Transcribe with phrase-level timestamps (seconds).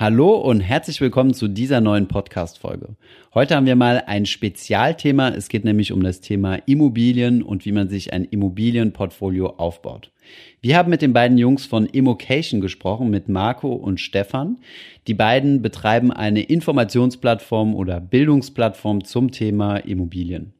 [0.00, 2.94] Hallo und herzlich willkommen zu dieser neuen Podcast-Folge.
[3.34, 5.30] Heute haben wir mal ein Spezialthema.
[5.30, 10.12] Es geht nämlich um das Thema Immobilien und wie man sich ein Immobilienportfolio aufbaut.
[10.60, 14.58] Wir haben mit den beiden Jungs von Immocation gesprochen, mit Marco und Stefan.
[15.08, 20.52] Die beiden betreiben eine Informationsplattform oder Bildungsplattform zum Thema Immobilien.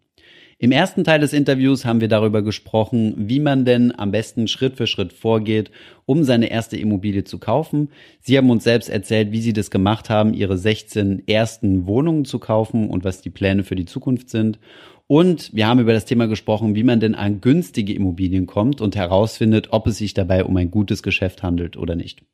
[0.60, 4.76] Im ersten Teil des Interviews haben wir darüber gesprochen, wie man denn am besten Schritt
[4.76, 5.70] für Schritt vorgeht,
[6.04, 7.90] um seine erste Immobilie zu kaufen.
[8.18, 12.40] Sie haben uns selbst erzählt, wie sie das gemacht haben, ihre 16 ersten Wohnungen zu
[12.40, 14.58] kaufen und was die Pläne für die Zukunft sind.
[15.06, 18.96] Und wir haben über das Thema gesprochen, wie man denn an günstige Immobilien kommt und
[18.96, 22.24] herausfindet, ob es sich dabei um ein gutes Geschäft handelt oder nicht.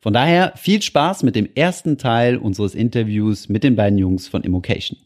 [0.00, 4.42] Von daher viel Spaß mit dem ersten Teil unseres Interviews mit den beiden Jungs von
[4.42, 4.98] Immocation.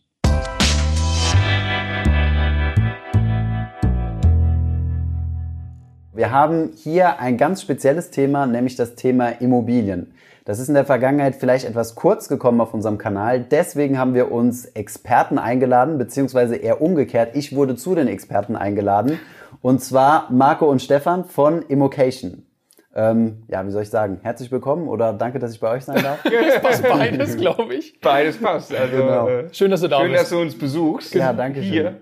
[6.16, 10.14] Wir haben hier ein ganz spezielles Thema, nämlich das Thema Immobilien.
[10.44, 13.40] Das ist in der Vergangenheit vielleicht etwas kurz gekommen auf unserem Kanal.
[13.40, 17.34] Deswegen haben wir uns Experten eingeladen, beziehungsweise eher umgekehrt.
[17.34, 19.18] Ich wurde zu den Experten eingeladen.
[19.60, 22.46] Und zwar Marco und Stefan von Immocation.
[22.94, 24.20] Ähm, ja, wie soll ich sagen?
[24.22, 26.24] Herzlich willkommen oder danke, dass ich bei euch sein darf.
[26.24, 27.98] es passt beides, glaube ich.
[28.00, 28.72] Beides passt.
[28.72, 29.28] Also, genau.
[29.28, 30.22] Äh, schön, dass du da schön, bist.
[30.22, 31.12] dass du uns besuchst.
[31.12, 31.72] Ja, danke schön.
[31.72, 31.96] Hier.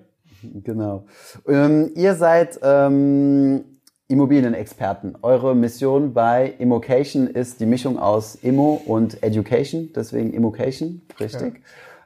[0.64, 1.06] Genau.
[1.48, 3.64] Ähm, ihr seid ähm,
[4.12, 5.16] Immobilienexperten.
[5.22, 11.62] Eure Mission bei Immocation ist die Mischung aus Immo und Education, deswegen Immocation, richtig?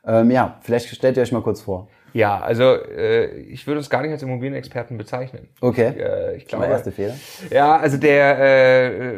[0.06, 1.88] Ja, ähm, ja vielleicht stellt ihr euch mal kurz vor.
[2.16, 5.48] Ja, also äh, ich würde uns gar nicht als Immobilienexperten bezeichnen.
[5.60, 5.92] Okay.
[5.98, 7.14] Äh, ich glaube, mein erster Fehler.
[7.50, 9.10] Ja, also der äh,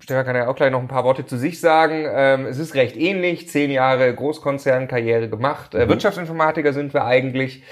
[0.00, 2.04] Stefan kann ja auch gleich noch ein paar Worte zu sich sagen.
[2.06, 3.48] Ähm, es ist recht ähnlich.
[3.48, 5.74] Zehn Jahre Großkonzernkarriere gemacht.
[5.74, 5.90] Äh, mhm.
[5.90, 7.62] Wirtschaftsinformatiker sind wir eigentlich.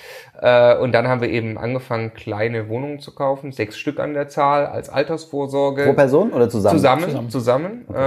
[0.42, 4.28] Äh, und dann haben wir eben angefangen, kleine Wohnungen zu kaufen, sechs Stück an der
[4.28, 5.84] Zahl als Altersvorsorge.
[5.84, 6.78] Pro Person oder zusammen?
[6.78, 7.30] Zusammen, zusammen.
[7.30, 7.84] zusammen.
[7.88, 7.98] Okay.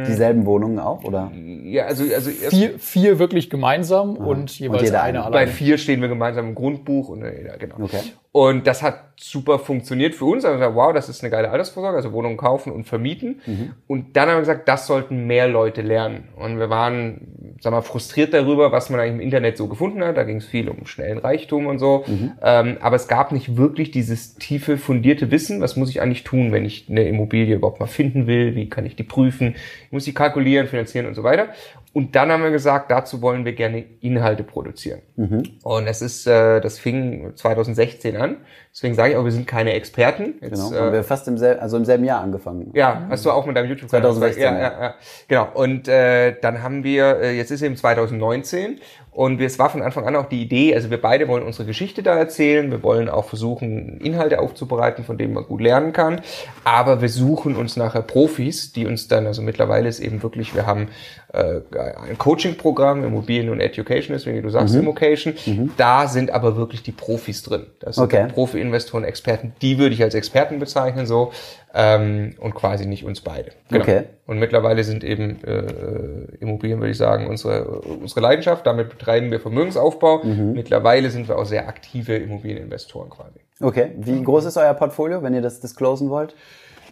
[0.00, 1.32] Ähm, Dieselben Wohnungen auch, oder?
[1.34, 4.24] Ja, also, also vier, vier wirklich gemeinsam Aha.
[4.24, 5.32] und jeweils und eine alleine.
[5.32, 7.76] Bei vier stehen wir gemeinsam im Grundbuch und äh, ja, genau.
[7.80, 7.98] Okay.
[8.32, 10.46] Und das hat super funktioniert für uns.
[10.46, 13.42] Also wow, das ist eine geile Altersvorsorge, also Wohnungen kaufen und vermieten.
[13.44, 13.74] Mhm.
[13.86, 16.28] Und dann haben wir gesagt, das sollten mehr Leute lernen.
[16.36, 20.16] Und wir waren, sag mal, frustriert darüber, was man eigentlich im Internet so gefunden hat.
[20.16, 22.04] Da ging es viel um schnellen Reichtum und so.
[22.06, 22.32] Mhm.
[22.42, 25.60] Ähm, aber es gab nicht wirklich dieses tiefe, fundierte Wissen.
[25.60, 28.54] Was muss ich eigentlich tun, wenn ich eine Immobilie überhaupt mal finden will?
[28.54, 29.56] Wie kann ich die prüfen?
[29.86, 31.48] Ich muss die kalkulieren, finanzieren und so weiter.
[31.92, 35.02] Und dann haben wir gesagt, dazu wollen wir gerne Inhalte produzieren.
[35.16, 35.42] Mhm.
[35.62, 38.38] Und es ist, äh, das fing 2016 an.
[38.74, 40.34] Deswegen sage ich auch, wir sind keine Experten.
[40.40, 40.72] Jetzt, genau.
[40.72, 42.70] Haben äh, wir fast im selben, also im selben Jahr angefangen.
[42.72, 44.12] Ja, hast du auch mit deinem YouTube-Kanal.
[44.12, 44.42] 2016.
[44.42, 44.94] Ja, ja, ja.
[45.28, 45.48] Genau.
[45.52, 48.80] Und äh, dann haben wir, äh, jetzt ist eben 2019
[49.12, 52.02] und es war von Anfang an auch die Idee, also wir beide wollen unsere Geschichte
[52.02, 56.22] da erzählen, wir wollen auch versuchen, Inhalte aufzubereiten, von denen man gut lernen kann,
[56.64, 60.64] aber wir suchen uns nachher Profis, die uns dann, also mittlerweile ist eben wirklich, wir
[60.64, 60.88] haben
[61.34, 61.60] äh,
[62.08, 64.80] ein Coaching-Programm, Immobilien und Education, deswegen wie du sagst, mhm.
[64.80, 65.72] Immocation, mhm.
[65.76, 67.66] da sind aber wirklich die Profis drin.
[67.80, 68.28] Das sind okay.
[68.62, 71.32] Profi-Investoren, Experten, die würde ich als Experten bezeichnen so
[71.74, 73.52] ähm, und quasi nicht uns beide.
[73.68, 73.82] Genau.
[73.82, 74.04] Okay.
[74.26, 78.66] Und mittlerweile sind eben äh, Immobilien, würde ich sagen, unsere, unsere Leidenschaft.
[78.66, 80.22] Damit betreiben wir Vermögensaufbau.
[80.22, 80.52] Mhm.
[80.52, 83.40] Mittlerweile sind wir auch sehr aktive Immobilieninvestoren quasi.
[83.60, 83.92] Okay.
[83.96, 86.34] Wie groß ist euer Portfolio, wenn ihr das disclosen wollt?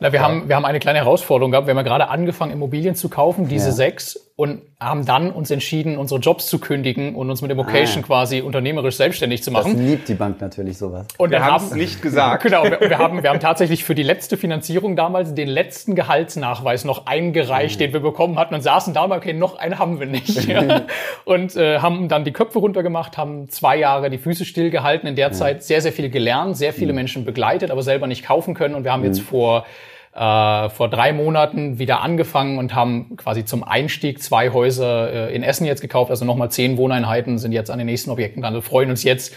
[0.01, 0.27] Na, wir, ja.
[0.27, 1.67] haben, wir haben eine kleine Herausforderung gehabt.
[1.67, 3.73] Wir haben ja gerade angefangen, Immobilien zu kaufen, diese ja.
[3.73, 8.07] sechs und haben dann uns entschieden, unsere Jobs zu kündigen und uns mit Immocation ah.
[8.07, 9.75] quasi unternehmerisch selbstständig zu machen.
[9.75, 11.07] Das liebt die Bank natürlich sowas.
[11.19, 12.43] Und wir haben es nicht gesagt.
[12.51, 16.85] Genau, wir, wir, haben, wir haben tatsächlich für die letzte Finanzierung damals den letzten Gehaltsnachweis
[16.85, 17.85] noch eingereicht, mhm.
[17.85, 20.49] den wir bekommen hatten und saßen da mal, okay, noch einen haben wir nicht.
[21.25, 25.29] und äh, haben dann die Köpfe runtergemacht, haben zwei Jahre die Füße stillgehalten, in der
[25.29, 25.35] mhm.
[25.35, 26.97] Zeit sehr, sehr viel gelernt, sehr viele mhm.
[26.97, 29.25] Menschen begleitet, aber selber nicht kaufen können und wir haben jetzt mhm.
[29.25, 29.67] vor
[30.15, 35.43] äh, vor drei Monaten wieder angefangen und haben quasi zum Einstieg zwei Häuser äh, in
[35.43, 36.10] Essen jetzt gekauft.
[36.10, 38.54] Also nochmal zehn Wohneinheiten sind jetzt an den nächsten Objekten dran.
[38.54, 39.34] Wir freuen uns jetzt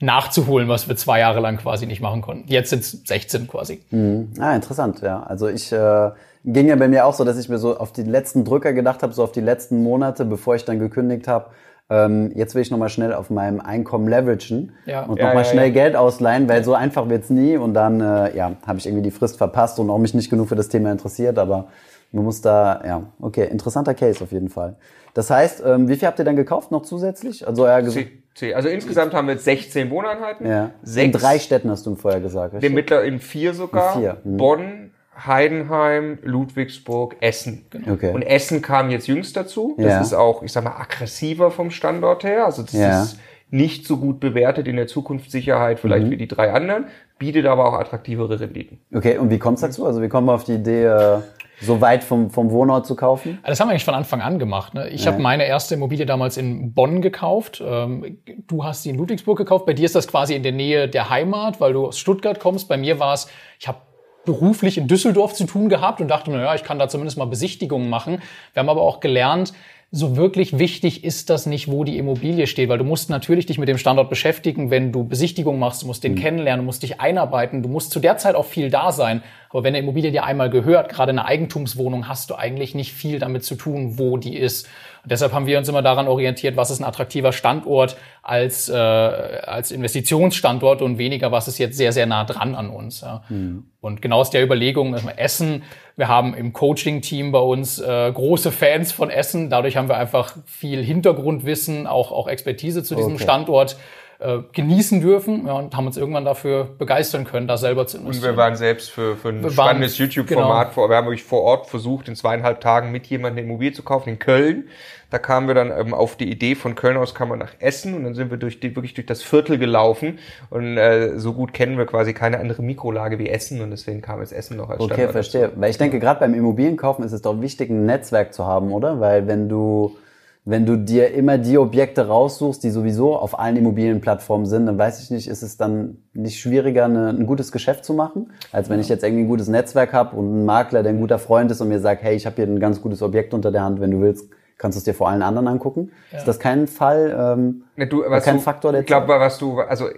[0.00, 2.50] nachzuholen, was wir zwei Jahre lang quasi nicht machen konnten.
[2.50, 3.80] Jetzt sind es 16 quasi.
[3.90, 4.32] Mhm.
[4.38, 5.22] Ah, interessant, ja.
[5.22, 6.10] Also ich äh,
[6.44, 9.02] ging ja bei mir auch so, dass ich mir so auf die letzten Drücker gedacht
[9.02, 11.50] habe, so auf die letzten Monate, bevor ich dann gekündigt habe
[11.90, 15.04] ähm, jetzt will ich nochmal schnell auf meinem Einkommen leveragen ja.
[15.04, 15.72] und ja, nochmal ja, schnell ja.
[15.72, 19.10] Geld ausleihen, weil so einfach wird's nie und dann äh, ja, habe ich irgendwie die
[19.10, 21.68] Frist verpasst und auch mich nicht genug für das Thema interessiert, aber
[22.12, 24.76] man muss da, ja, okay, interessanter Case auf jeden Fall.
[25.14, 27.46] Das heißt, ähm, wie viel habt ihr dann gekauft noch zusätzlich?
[27.46, 30.46] Also, ja, also insgesamt haben wir jetzt 16 Wohneinheiten.
[30.46, 30.70] Ja.
[30.82, 32.72] Sechs, in drei Städten hast du vorher gesagt, richtig?
[32.72, 33.94] Mittler in vier sogar.
[33.94, 34.16] In vier.
[34.24, 34.36] Hm.
[34.36, 37.66] Bonn, Heidenheim, Ludwigsburg, Essen.
[37.70, 37.92] Genau.
[37.92, 38.12] Okay.
[38.12, 39.74] Und Essen kam jetzt jüngst dazu.
[39.78, 40.00] Das ja.
[40.00, 42.46] ist auch, ich sag mal, aggressiver vom Standort her.
[42.46, 43.02] Also das ja.
[43.02, 43.18] ist
[43.50, 46.10] nicht so gut bewertet in der Zukunftssicherheit, vielleicht mhm.
[46.10, 46.86] wie die drei anderen,
[47.18, 48.80] bietet aber auch attraktivere Renditen.
[48.92, 49.86] Okay, und wie kommt es dazu?
[49.86, 50.86] Also wie kommen wir auf die Idee?
[50.86, 51.18] Äh
[51.60, 53.38] so weit vom, vom Wohnort zu kaufen?
[53.44, 54.74] Das haben wir eigentlich von Anfang an gemacht.
[54.74, 54.88] Ne?
[54.88, 55.12] Ich ja.
[55.12, 57.62] habe meine erste Immobilie damals in Bonn gekauft.
[57.64, 59.66] Ähm, du hast sie in Ludwigsburg gekauft.
[59.66, 62.68] Bei dir ist das quasi in der Nähe der Heimat, weil du aus Stuttgart kommst.
[62.68, 63.28] Bei mir war es,
[63.58, 63.78] ich habe
[64.24, 67.26] beruflich in Düsseldorf zu tun gehabt und dachte mir, ja, ich kann da zumindest mal
[67.26, 68.22] Besichtigungen machen.
[68.52, 69.52] Wir haben aber auch gelernt,
[69.96, 73.58] so wirklich wichtig ist das nicht, wo die Immobilie steht, weil du musst natürlich dich
[73.58, 76.18] mit dem Standort beschäftigen, wenn du Besichtigung machst, du musst den mhm.
[76.18, 79.22] kennenlernen, du musst dich einarbeiten, du musst zu der Zeit auch viel da sein.
[79.50, 83.20] Aber wenn eine Immobilie dir einmal gehört, gerade eine Eigentumswohnung, hast du eigentlich nicht viel
[83.20, 84.68] damit zu tun, wo die ist.
[85.04, 88.74] Und deshalb haben wir uns immer daran orientiert, was ist ein attraktiver Standort als, äh,
[88.74, 93.02] als Investitionsstandort und weniger, was ist jetzt sehr, sehr nah dran an uns.
[93.02, 93.22] Ja.
[93.28, 93.66] Mhm.
[93.82, 95.62] Und genau aus der Überlegung, dass wir Essen,
[95.96, 99.50] wir haben im Coaching-Team bei uns äh, große Fans von Essen.
[99.50, 103.22] Dadurch haben wir einfach viel Hintergrundwissen, auch, auch Expertise zu diesem okay.
[103.22, 103.76] Standort
[104.18, 108.30] äh, genießen dürfen ja, und haben uns irgendwann dafür begeistern können, da selber zu investieren.
[108.30, 110.88] Und wir waren selbst für, für ein wir spannendes YouTube-Format, genau.
[110.88, 114.10] wir haben wirklich vor Ort versucht, in zweieinhalb Tagen mit jemandem eine Immobilie zu kaufen
[114.10, 114.68] in Köln.
[115.10, 117.94] Da kamen wir dann ähm, auf die Idee, von Köln aus kann man nach Essen
[117.94, 120.18] und dann sind wir durch die, wirklich durch das Viertel gelaufen
[120.50, 124.20] und äh, so gut kennen wir quasi keine andere Mikrolage wie Essen und deswegen kam
[124.20, 125.42] jetzt Essen noch als Okay, Standort verstehe.
[125.42, 125.60] Dazu.
[125.60, 128.98] Weil ich denke, gerade beim Immobilienkaufen ist es doch wichtig, ein Netzwerk zu haben, oder?
[128.98, 129.96] Weil wenn du
[130.46, 135.02] wenn du dir immer die Objekte raussuchst, die sowieso auf allen Immobilienplattformen sind, dann weiß
[135.02, 138.78] ich nicht, ist es dann nicht schwieriger, eine, ein gutes Geschäft zu machen, als wenn
[138.78, 141.62] ich jetzt irgendwie ein gutes Netzwerk habe und ein Makler, der ein guter Freund ist
[141.62, 143.90] und mir sagt, hey, ich habe hier ein ganz gutes Objekt unter der Hand, wenn
[143.90, 144.28] du willst,
[144.64, 145.92] kannst du es dir vor allen anderen angucken.
[146.10, 146.20] Ja.
[146.20, 149.36] Ist das kein Fall, ähm, ne, du, was kein du, Faktor der Ich glaube, was
[149.36, 149.90] du, also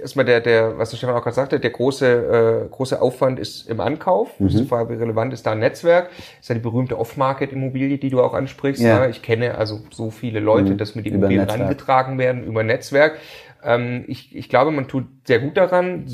[0.00, 3.68] erstmal der, der, was der Stefan auch gerade sagte, der große, äh, große Aufwand ist
[3.68, 4.38] im Ankauf.
[4.38, 4.46] Mhm.
[4.46, 6.10] Die Frage, wie relevant ist da ein Netzwerk?
[6.40, 8.80] ist ja die berühmte Off-Market-Immobilie, die du auch ansprichst.
[8.80, 9.00] Ja.
[9.00, 9.10] Ne?
[9.10, 10.78] Ich kenne also so viele Leute, mhm.
[10.78, 13.18] dass mir die Immobilien angetragen werden über Netzwerk.
[13.64, 16.06] Ähm, ich, ich glaube, man tut sehr gut daran,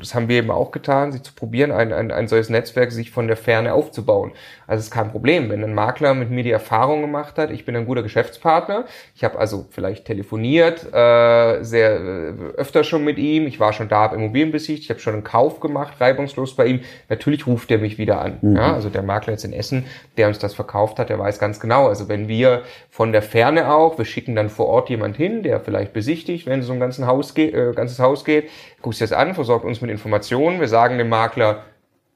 [0.00, 3.10] das haben wir eben auch getan, sich zu probieren, ein, ein, ein solches Netzwerk sich
[3.10, 4.32] von der Ferne aufzubauen.
[4.66, 7.64] Also es ist kein Problem, wenn ein Makler mit mir die Erfahrung gemacht hat, ich
[7.66, 13.18] bin ein guter Geschäftspartner, ich habe also vielleicht telefoniert, äh, sehr äh, öfter schon mit
[13.18, 16.56] ihm, ich war schon da, habe Immobilien besichtigt, ich habe schon einen Kauf gemacht, reibungslos
[16.56, 16.80] bei ihm,
[17.10, 18.38] natürlich ruft er mich wieder an.
[18.40, 18.56] Mhm.
[18.56, 19.84] Ja, also der Makler jetzt in Essen,
[20.16, 23.72] der uns das verkauft hat, der weiß ganz genau, also wenn wir von der Ferne
[23.72, 26.80] auch, wir schicken dann vor Ort jemand hin, der vielleicht besichtigt, wenn es um ein
[26.80, 28.45] ganzes Haus geht, äh, ganzes Haus geht,
[28.82, 30.60] guckst dir das an, versorgt uns mit Informationen.
[30.60, 31.64] Wir sagen dem Makler,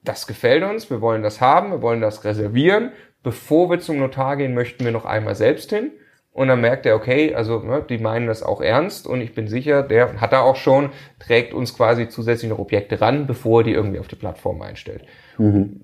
[0.02, 2.92] das gefällt uns, wir wollen das haben, wir wollen das reservieren.
[3.22, 5.90] Bevor wir zum Notar gehen, möchten wir noch einmal selbst hin.
[6.32, 9.48] Und dann merkt er, okay, also ne, die meinen das auch ernst und ich bin
[9.48, 13.64] sicher, der hat da auch schon, trägt uns quasi zusätzlich noch Objekte ran, bevor er
[13.64, 15.02] die irgendwie auf die Plattform einstellt.
[15.38, 15.80] Mhm.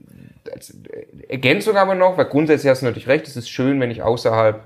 [1.29, 4.63] Ergänzung aber noch, weil grundsätzlich hast du natürlich recht, es ist schön, wenn ich außerhalb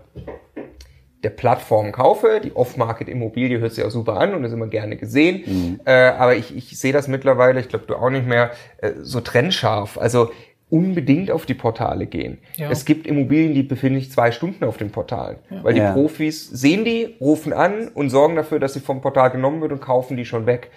[1.22, 2.40] der Plattform kaufe.
[2.42, 5.42] Die Off-Market-Immobilie hört sich auch super an und ist immer gerne gesehen.
[5.46, 5.80] Mhm.
[5.84, 9.20] Äh, aber ich, ich sehe das mittlerweile, ich glaube du auch nicht mehr, äh, so
[9.20, 9.98] trennscharf.
[9.98, 10.30] Also
[10.70, 12.38] unbedingt auf die Portale gehen.
[12.56, 12.70] Ja.
[12.70, 15.38] Es gibt Immobilien, die befinden sich zwei Stunden auf den Portalen.
[15.50, 15.64] Ja.
[15.64, 15.92] Weil die ja.
[15.92, 19.80] Profis sehen die, rufen an und sorgen dafür, dass sie vom Portal genommen wird und
[19.80, 20.70] kaufen die schon weg.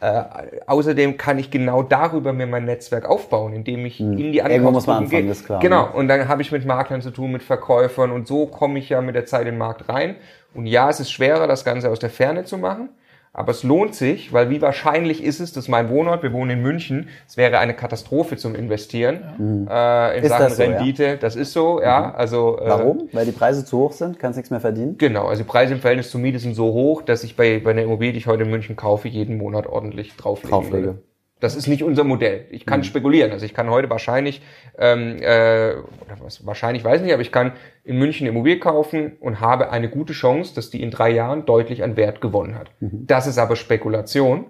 [0.00, 0.22] Äh,
[0.66, 4.16] außerdem kann ich genau darüber mir mein Netzwerk aufbauen, indem ich hm.
[4.16, 5.32] in die Ankaufsgruppen gehe.
[5.32, 5.86] Klar, genau.
[5.86, 5.92] Ne?
[5.92, 9.00] Und dann habe ich mit Maklern zu tun, mit Verkäufern und so komme ich ja
[9.00, 10.16] mit der Zeit in den Markt rein.
[10.54, 12.90] Und ja, es ist schwerer, das Ganze aus der Ferne zu machen.
[13.32, 16.62] Aber es lohnt sich, weil wie wahrscheinlich ist es, dass mein Wohnort, wir wohnen in
[16.62, 20.10] München, es wäre eine Katastrophe zum Investieren ja.
[20.10, 21.04] äh, in ist Sachen das so, Rendite.
[21.04, 21.16] Ja?
[21.16, 22.08] Das ist so, ja.
[22.08, 22.14] Mhm.
[22.16, 23.08] Also äh, warum?
[23.12, 24.96] Weil die Preise zu hoch sind, kannst nichts mehr verdienen.
[24.98, 27.70] Genau, also die Preise im Verhältnis zur Miete sind so hoch, dass ich bei bei
[27.70, 30.86] einer Immobilie, die ich heute in München kaufe, jeden Monat ordentlich drauflegen Drauflege.
[30.86, 31.02] würde.
[31.40, 32.46] Das ist nicht unser Modell.
[32.50, 32.84] Ich kann mhm.
[32.84, 33.30] spekulieren.
[33.32, 34.42] Also ich kann heute wahrscheinlich,
[34.76, 37.52] ähm, äh, oder was, wahrscheinlich weiß ich nicht, aber ich kann
[37.84, 41.46] in München eine Immobilie kaufen und habe eine gute Chance, dass die in drei Jahren
[41.46, 42.70] deutlich an Wert gewonnen hat.
[42.80, 43.06] Mhm.
[43.06, 44.46] Das ist aber Spekulation,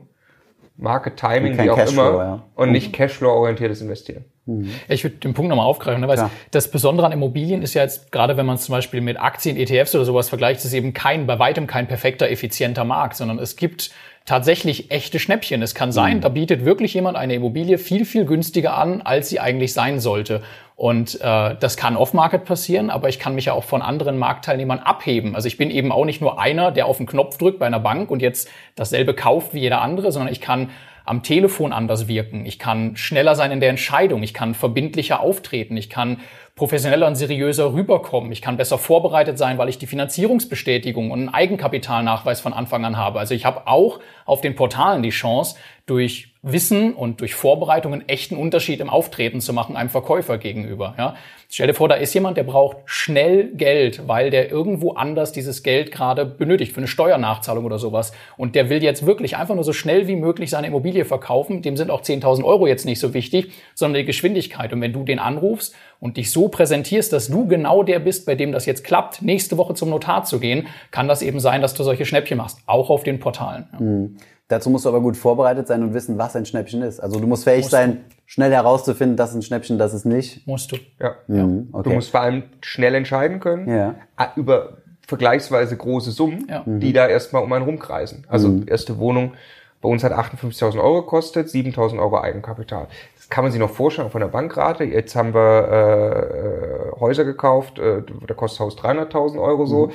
[0.78, 2.45] Market Timing, wie auch Cashflow, immer, ja.
[2.54, 2.92] und nicht mhm.
[2.92, 4.25] Cashflow-orientiertes Investieren.
[4.47, 4.71] Mhm.
[4.88, 6.09] Ich würde den Punkt nochmal aufgreifen, ne?
[6.09, 6.30] weil Klar.
[6.52, 9.57] das Besondere an Immobilien ist ja jetzt, gerade wenn man es zum Beispiel mit Aktien,
[9.57, 13.57] ETFs oder sowas vergleicht, ist eben kein, bei weitem kein perfekter, effizienter Markt, sondern es
[13.57, 13.90] gibt
[14.28, 15.62] tatsächlich echte Schnäppchen.
[15.62, 16.20] Es kann sein, mhm.
[16.20, 20.42] da bietet wirklich jemand eine Immobilie viel, viel günstiger an, als sie eigentlich sein sollte.
[20.76, 24.80] Und äh, das kann off-Market passieren, aber ich kann mich ja auch von anderen Marktteilnehmern
[24.80, 25.35] abheben.
[25.35, 27.80] Also ich bin eben auch nicht nur einer, der auf den Knopf drückt bei einer
[27.80, 30.68] Bank und jetzt dasselbe kauft wie jeder andere, sondern ich kann
[31.09, 32.45] am Telefon anders wirken.
[32.45, 34.23] Ich kann schneller sein in der Entscheidung.
[34.23, 35.77] Ich kann verbindlicher auftreten.
[35.79, 36.21] Ich kann
[36.55, 38.31] professioneller und seriöser rüberkommen.
[38.31, 42.99] Ich kann besser vorbereitet sein, weil ich die Finanzierungsbestätigung und einen Eigenkapitalnachweis von Anfang an
[42.99, 43.21] habe.
[43.21, 48.09] Also ich habe auch auf den Portalen die Chance, durch Wissen und durch Vorbereitung einen
[48.09, 50.95] echten Unterschied im Auftreten zu machen einem Verkäufer gegenüber.
[50.97, 51.16] Ja?
[51.50, 55.62] Stell dir vor, da ist jemand, der braucht schnell Geld, weil der irgendwo anders dieses
[55.64, 58.12] Geld gerade benötigt für eine Steuernachzahlung oder sowas.
[58.37, 61.62] Und der will jetzt wirklich einfach nur so schnell wie möglich seine Immobilie verkaufen.
[61.62, 64.73] Dem sind auch 10.000 Euro jetzt nicht so wichtig, sondern die Geschwindigkeit.
[64.73, 68.37] Und wenn du den anrufst und dich so präsentierst, dass du genau der bist, bei
[68.37, 71.75] dem das jetzt klappt, nächste Woche zum Notar zu gehen, kann das eben sein, dass
[71.75, 73.68] du solche Schnäppchen machst, auch auf den Portalen.
[73.73, 73.80] Ja.
[73.80, 74.16] Mhm.
[74.49, 77.00] Dazu musst du aber gut vorbereitet sein und wissen, was ein Schnäppchen ist.
[77.00, 78.14] Also du musst fähig musst sein, du.
[78.25, 80.47] schnell herauszufinden, das ist ein Schnäppchen, das ist nicht.
[80.47, 80.76] Musst du.
[80.99, 81.17] Ja.
[81.26, 81.90] Mhm, okay.
[81.90, 83.95] Du musst vor allem schnell entscheiden können ja.
[84.37, 86.62] über vergleichsweise große Summen, ja.
[86.67, 88.26] die da erstmal um einen rumkreisen.
[88.28, 88.64] Also mhm.
[88.67, 89.33] erste Wohnung
[89.81, 92.88] bei uns hat 58.000 Euro gekostet, 7.000 Euro Eigenkapital.
[93.17, 94.85] Das kann man sich noch vorstellen von der Bankrate.
[94.85, 99.90] Jetzt haben wir äh, äh Häuser gekauft, äh, da kostet Haus 300.000 Euro so.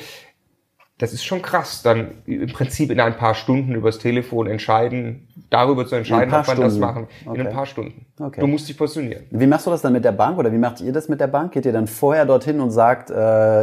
[0.99, 5.87] Das ist schon krass, dann im Prinzip in ein paar Stunden übers Telefon entscheiden, darüber
[5.87, 6.61] zu entscheiden, ob man Stunden.
[6.61, 7.07] das machen.
[7.25, 7.41] Okay.
[7.41, 8.05] In ein paar Stunden.
[8.19, 8.39] Okay.
[8.39, 9.23] Du musst dich positionieren.
[9.31, 11.27] Wie machst du das dann mit der Bank oder wie macht ihr das mit der
[11.27, 11.51] Bank?
[11.51, 13.15] Geht ihr dann vorher dorthin und sagt, äh,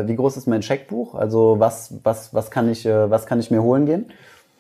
[0.09, 1.15] wie groß ist mein Scheckbuch?
[1.15, 4.07] Also was, was, was kann ich, äh, was kann ich mir holen gehen?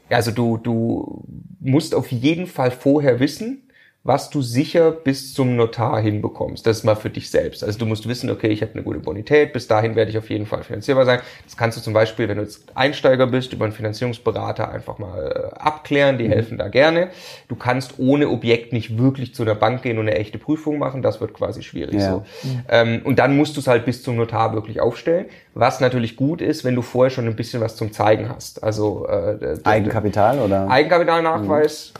[0.09, 1.25] Also du, du
[1.59, 3.63] musst auf jeden Fall vorher wissen,
[4.03, 6.67] was du sicher bis zum Notar hinbekommst.
[6.67, 7.63] Das ist mal für dich selbst.
[7.63, 10.31] Also du musst wissen, okay, ich habe eine gute Bonität, bis dahin werde ich auf
[10.31, 11.21] jeden Fall finanzierbar sein.
[11.45, 15.53] Das kannst du zum Beispiel, wenn du jetzt Einsteiger bist, über einen Finanzierungsberater einfach mal
[15.53, 16.33] äh, abklären, die mhm.
[16.33, 17.11] helfen da gerne.
[17.49, 21.03] Du kannst ohne Objekt nicht wirklich zu der Bank gehen und eine echte Prüfung machen,
[21.03, 22.11] das wird quasi schwierig ja.
[22.11, 22.49] so.
[22.49, 22.63] Mhm.
[22.71, 26.41] Ähm, und dann musst du es halt bis zum Notar wirklich aufstellen, was natürlich gut
[26.41, 28.65] ist, wenn du vorher schon ein bisschen was zum Zeigen hast.
[28.65, 30.71] Also äh, Eigenkapital oder?
[30.71, 31.93] Eigenkapitalnachweis.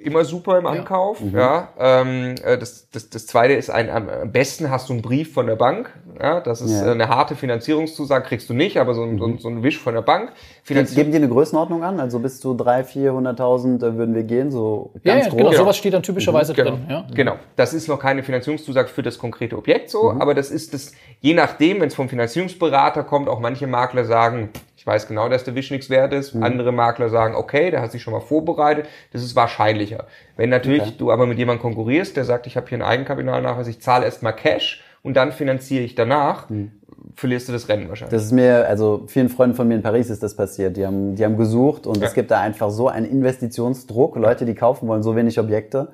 [0.00, 1.20] Mhm immer super im Ankauf.
[1.20, 1.36] Mhm.
[1.36, 5.32] Ja, ähm, äh, das, das, das zweite ist ein, am besten hast du einen Brief
[5.32, 5.90] von der Bank.
[6.20, 6.92] Ja, das ist ja.
[6.92, 9.38] eine harte Finanzierungszusage, kriegst du nicht, aber so ein, mhm.
[9.38, 10.32] so ein Wisch von der Bank.
[10.62, 12.00] Finanzier Geben die eine Größenordnung an?
[12.00, 15.76] Also bis zu drei, 400.000 äh, würden wir gehen, so ganz ja, ja, Genau, sowas
[15.76, 16.56] steht dann typischerweise mhm.
[16.56, 16.70] genau.
[16.70, 16.86] drin.
[16.88, 17.06] Ja.
[17.14, 20.20] Genau, das ist noch keine Finanzierungszusage für das konkrete Objekt so, mhm.
[20.20, 24.50] aber das ist das, je nachdem, wenn es vom Finanzierungsberater kommt, auch manche Makler sagen,
[24.80, 26.34] ich weiß genau, dass der Wisch nichts wert ist.
[26.34, 26.42] Mhm.
[26.42, 28.86] Andere Makler sagen, okay, der hat sich schon mal vorbereitet.
[29.12, 30.06] Das ist wahrscheinlicher.
[30.38, 30.94] Wenn natürlich okay.
[30.96, 34.34] du aber mit jemandem konkurrierst, der sagt, ich habe hier einen Eigenkapitalnachweis, ich zahle erstmal
[34.34, 36.72] Cash und dann finanziere ich danach, mhm.
[37.14, 38.12] verlierst du das Rennen wahrscheinlich.
[38.14, 40.78] Das ist mir, also vielen Freunden von mir in Paris ist das passiert.
[40.78, 42.06] Die haben, die haben gesucht und ja.
[42.06, 44.16] es gibt da einfach so einen Investitionsdruck.
[44.16, 45.88] Leute, die kaufen wollen, so wenig Objekte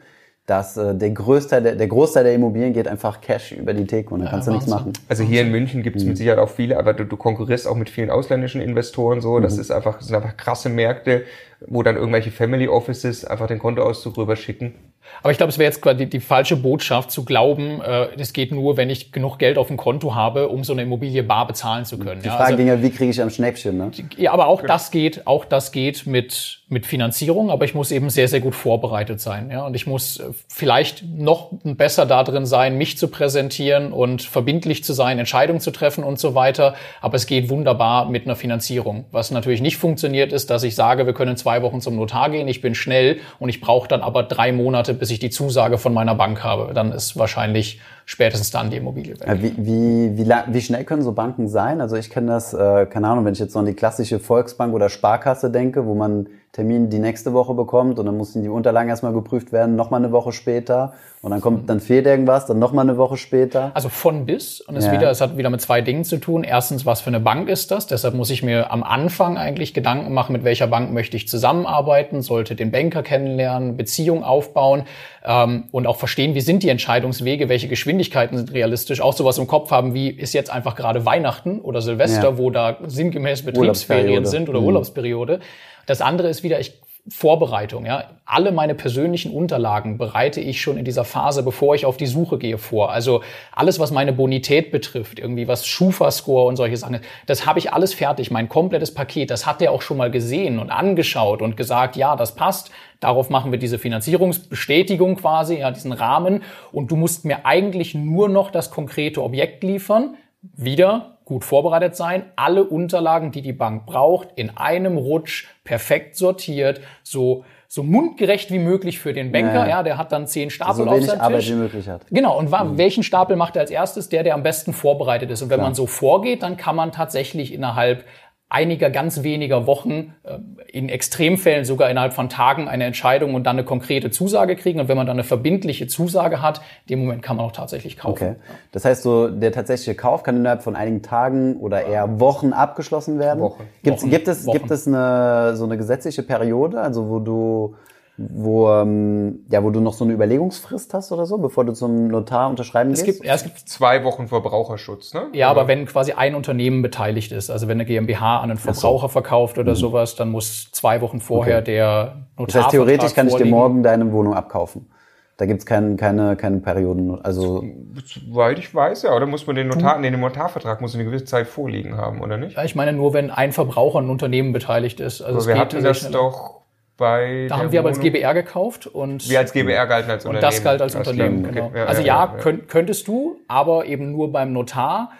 [0.46, 4.14] dass äh, der, Größteil der, der Großteil der Immobilien geht einfach Cash über die Theke
[4.14, 4.92] und da ja, kannst du nichts machen.
[5.08, 6.10] Also hier in München gibt es mhm.
[6.10, 9.40] mit Sicherheit auch viele, aber du, du konkurrierst auch mit vielen ausländischen Investoren so.
[9.40, 9.60] Das mhm.
[9.60, 11.24] ist einfach, das sind einfach krasse Märkte,
[11.66, 14.74] wo dann irgendwelche Family Offices einfach den Kontoauszug rüberschicken.
[15.22, 18.32] Aber ich glaube, es wäre jetzt quasi die, die, falsche Botschaft zu glauben, äh, das
[18.32, 21.46] geht nur, wenn ich genug Geld auf dem Konto habe, um so eine Immobilie bar
[21.46, 22.22] bezahlen zu können.
[22.22, 23.76] Die Frage ja, also, ging ja, wie kriege ich am Schnäppchen?
[23.76, 23.90] Ne?
[24.16, 24.72] Ja, aber auch genau.
[24.72, 28.56] das geht, auch das geht mit mit Finanzierung, aber ich muss eben sehr, sehr gut
[28.56, 29.50] vorbereitet sein.
[29.52, 29.64] Ja?
[29.66, 34.82] Und ich muss äh, vielleicht noch besser da drin sein, mich zu präsentieren und verbindlich
[34.82, 36.74] zu sein, Entscheidungen zu treffen und so weiter.
[37.00, 39.04] Aber es geht wunderbar mit einer Finanzierung.
[39.12, 42.48] Was natürlich nicht funktioniert, ist, dass ich sage, wir können zwei Wochen zum Notar gehen,
[42.48, 45.94] ich bin schnell und ich brauche dann aber drei Monate, bis ich die Zusage von
[45.94, 46.74] meiner Bank habe.
[46.74, 49.28] Dann ist wahrscheinlich spätestens dann die Immobilie weg.
[49.42, 51.80] Wie, wie, wie, wie schnell können so Banken sein?
[51.80, 54.72] Also ich kenne das, äh, keine Ahnung, wenn ich jetzt so an die klassische Volksbank
[54.72, 58.88] oder Sparkasse denke, wo man Termin die nächste Woche bekommt und dann mussten die Unterlagen
[58.88, 60.94] erstmal geprüft werden, nochmal eine Woche später
[61.26, 63.72] und dann kommt, dann fehlt irgendwas, dann nochmal eine Woche später.
[63.74, 64.92] Also von bis und es ja.
[64.92, 66.44] wieder, es hat wieder mit zwei Dingen zu tun.
[66.44, 67.88] Erstens, was für eine Bank ist das?
[67.88, 72.22] Deshalb muss ich mir am Anfang eigentlich Gedanken machen, mit welcher Bank möchte ich zusammenarbeiten,
[72.22, 74.84] sollte den Banker kennenlernen, Beziehung aufbauen
[75.24, 79.48] ähm, und auch verstehen, wie sind die Entscheidungswege, welche Geschwindigkeiten sind realistisch, auch sowas im
[79.48, 82.38] Kopf haben, wie ist jetzt einfach gerade Weihnachten oder Silvester, ja.
[82.38, 84.66] wo da sinngemäß Betriebsferien sind oder mhm.
[84.66, 85.40] Urlaubsperiode.
[85.86, 88.04] Das andere ist wieder, ich Vorbereitung, ja.
[88.24, 92.38] Alle meine persönlichen Unterlagen bereite ich schon in dieser Phase, bevor ich auf die Suche
[92.38, 92.90] gehe, vor.
[92.90, 93.22] Also
[93.52, 97.94] alles, was meine Bonität betrifft, irgendwie was Schufa-Score und solche Sachen, das habe ich alles
[97.94, 99.30] fertig, mein komplettes Paket.
[99.30, 102.72] Das hat der auch schon mal gesehen und angeschaut und gesagt, ja, das passt.
[102.98, 106.42] Darauf machen wir diese Finanzierungsbestätigung quasi, ja, diesen Rahmen.
[106.72, 110.16] Und du musst mir eigentlich nur noch das konkrete Objekt liefern.
[110.42, 116.80] Wieder gut vorbereitet sein, alle Unterlagen, die die Bank braucht, in einem Rutsch perfekt sortiert,
[117.02, 119.54] so so mundgerecht wie möglich für den Banker.
[119.54, 121.50] Ja, ja der hat dann zehn Stapel so auf seinem Arbeit Tisch.
[121.50, 122.02] Wie möglich hat.
[122.10, 122.38] Genau.
[122.38, 122.78] Und mhm.
[122.78, 124.08] welchen Stapel macht er als erstes?
[124.08, 125.42] Der, der am besten vorbereitet ist.
[125.42, 125.66] Und wenn Klar.
[125.68, 128.04] man so vorgeht, dann kann man tatsächlich innerhalb
[128.48, 130.38] einiger ganz weniger Wochen, äh,
[130.68, 134.78] in Extremfällen sogar innerhalb von Tagen eine Entscheidung und dann eine konkrete Zusage kriegen.
[134.78, 137.96] Und wenn man dann eine verbindliche Zusage hat, in dem Moment kann man auch tatsächlich
[137.96, 138.12] kaufen.
[138.12, 138.34] Okay.
[138.70, 143.18] Das heißt, so der tatsächliche Kauf kann innerhalb von einigen Tagen oder eher Wochen abgeschlossen
[143.18, 143.40] werden.
[143.40, 143.64] Wochen.
[143.82, 144.10] Gibt's, Wochen.
[144.10, 144.58] Gibt es, Wochen.
[144.58, 147.74] gibt es eine, so eine gesetzliche Periode, also wo du
[148.18, 152.08] wo, ähm, ja, wo du noch so eine Überlegungsfrist hast oder so, bevor du zum
[152.08, 153.18] Notar unterschreiben es gehst?
[153.18, 155.26] Gibt, ja, es gibt zwei Wochen Verbraucherschutz, ne?
[155.34, 159.08] Ja, aber wenn quasi ein Unternehmen beteiligt ist, also wenn eine GmbH an einen Verbraucher
[159.08, 159.12] so.
[159.12, 159.76] verkauft oder mhm.
[159.76, 161.64] sowas, dann muss zwei Wochen vorher okay.
[161.64, 162.46] der Notar.
[162.46, 164.90] Das heißt, theoretisch kann ich dir morgen deine Wohnung abkaufen.
[165.36, 167.22] Da gibt's kein, keine, keine Perioden.
[167.22, 167.62] Also
[168.02, 169.14] Soweit ich weiß, ja.
[169.14, 172.38] Oder muss man den Notar, nee, den Notarvertrag muss eine gewisse Zeit vorliegen haben, oder
[172.38, 172.56] nicht?
[172.56, 175.20] Ja, ich meine nur, wenn ein Verbraucher an ein Unternehmen beteiligt ist.
[175.20, 176.62] Also aber wir hatten das doch
[176.96, 180.44] bei Da haben wir aber als GBR gekauft und wir als GBR galten als Unternehmen.
[180.44, 181.66] Und das galt als das Unternehmen, genau.
[181.66, 181.78] Okay.
[181.78, 185.12] Ja, also ja, ja, könntest du, aber eben nur beim Notar,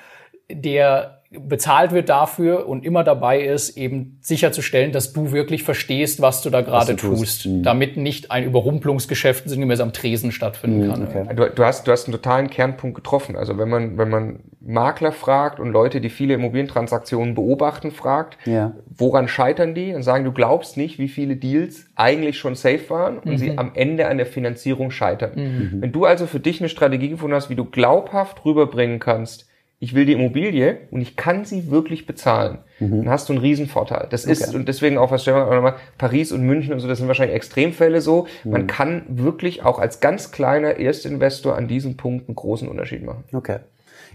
[0.51, 6.43] der bezahlt wird dafür und immer dabei ist, eben sicherzustellen, dass du wirklich verstehst, was
[6.43, 7.47] du da gerade tust, tust.
[7.47, 7.63] Mhm.
[7.65, 11.03] damit nicht ein Überrumpelungsgeschäft sinngemäß am Tresen stattfinden mhm, kann.
[11.09, 11.35] Okay.
[11.35, 13.37] Du, du, hast, du hast einen totalen Kernpunkt getroffen.
[13.37, 18.75] Also wenn man, wenn man Makler fragt und Leute, die viele Immobilientransaktionen beobachten, fragt, ja.
[18.97, 19.95] woran scheitern die?
[19.95, 23.39] Und sagen, du glaubst nicht, wie viele Deals eigentlich schon safe waren und mhm.
[23.39, 25.33] sie am Ende an der Finanzierung scheitern.
[25.35, 25.83] Mhm.
[25.83, 29.47] Wenn du also für dich eine Strategie gefunden hast, wie du glaubhaft rüberbringen kannst,
[29.79, 33.05] ich will die Immobilie und ich kann sie wirklich bezahlen, mhm.
[33.05, 34.07] dann hast du einen Riesenvorteil.
[34.11, 37.09] Das ist, und deswegen auch, was Stefan nochmal, Paris und München und so, das sind
[37.09, 38.27] wahrscheinlich Extremfälle so.
[38.45, 38.51] Mhm.
[38.53, 43.25] Man kann wirklich auch als ganz kleiner Erstinvestor an diesem Punkt einen großen Unterschied machen.
[43.33, 43.59] Okay.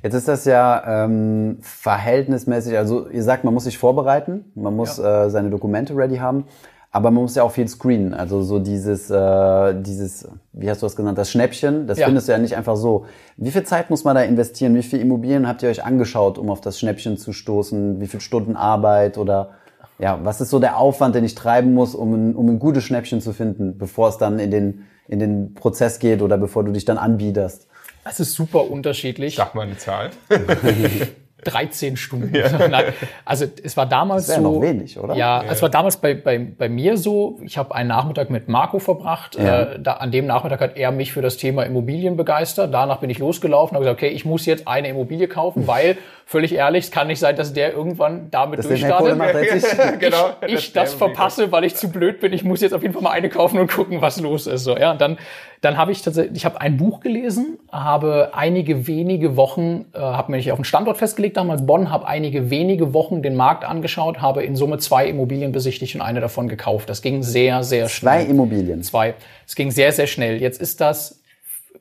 [0.04, 4.98] Jetzt ist das ja ähm, verhältnismäßig, also ihr sagt, man muss sich vorbereiten, man muss
[4.98, 5.26] ja.
[5.26, 6.46] äh, seine Dokumente ready haben.
[6.94, 8.14] Aber man muss ja auch viel screenen.
[8.14, 12.06] Also so dieses, äh, dieses, wie hast du das genannt, das Schnäppchen, das ja.
[12.06, 13.06] findest du ja nicht einfach so.
[13.38, 14.76] Wie viel Zeit muss man da investieren?
[14.76, 18.02] Wie viele Immobilien habt ihr euch angeschaut, um auf das Schnäppchen zu stoßen?
[18.02, 19.52] Wie viele Stunden Arbeit oder
[20.00, 22.84] ja, was ist so der Aufwand, den ich treiben muss, um ein, um ein gutes
[22.84, 26.72] Schnäppchen zu finden, bevor es dann in den, in den Prozess geht oder bevor du
[26.72, 27.68] dich dann anbiederst?
[28.04, 29.36] Es ist super unterschiedlich.
[29.36, 30.10] Sag mal eine Zahl.
[31.44, 32.34] 13 Stunden.
[32.36, 32.50] Ja.
[33.26, 34.42] Also es war damals das so.
[34.42, 35.16] noch wenig, oder?
[35.16, 37.40] Ja, ja, es war damals bei, bei, bei mir so.
[37.44, 39.36] Ich habe einen Nachmittag mit Marco verbracht.
[39.36, 39.62] Ja.
[39.64, 42.74] Äh, da, an dem Nachmittag hat er mich für das Thema Immobilien begeistert.
[42.74, 45.98] Danach bin ich losgelaufen und habe gesagt, okay, ich muss jetzt eine Immobilie kaufen, weil
[46.32, 49.12] völlig ehrlich, es kann nicht sein, dass der irgendwann damit das durchstartet.
[49.42, 52.32] Ich, genau, ich das, das verpasse, weil ich zu blöd bin.
[52.32, 54.64] Ich muss jetzt auf jeden Fall mal eine kaufen und gucken, was los ist.
[54.64, 55.18] So, ja, und dann
[55.62, 60.32] dann habe ich tatsächlich, ich habe ein Buch gelesen, habe einige wenige Wochen, äh, habe
[60.32, 64.44] mich auf einen Standort festgelegt, damals Bonn, habe einige wenige Wochen den Markt angeschaut, habe
[64.44, 66.90] in Summe zwei Immobilien besichtigt und eine davon gekauft.
[66.90, 68.22] Das ging sehr, sehr schnell.
[68.22, 68.82] Zwei Immobilien?
[68.82, 69.14] Zwei.
[69.46, 70.42] Es ging sehr, sehr schnell.
[70.42, 71.22] Jetzt ist das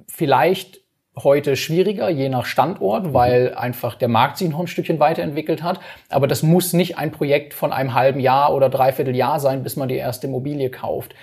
[0.07, 0.80] vielleicht
[1.17, 3.15] heute schwieriger, je nach Standort, mhm.
[3.15, 5.81] weil einfach der Markt sich noch ein Stückchen weiterentwickelt hat.
[6.09, 9.77] Aber das muss nicht ein Projekt von einem halben Jahr oder dreiviertel Jahr sein, bis
[9.77, 11.15] man die erste Immobilie kauft.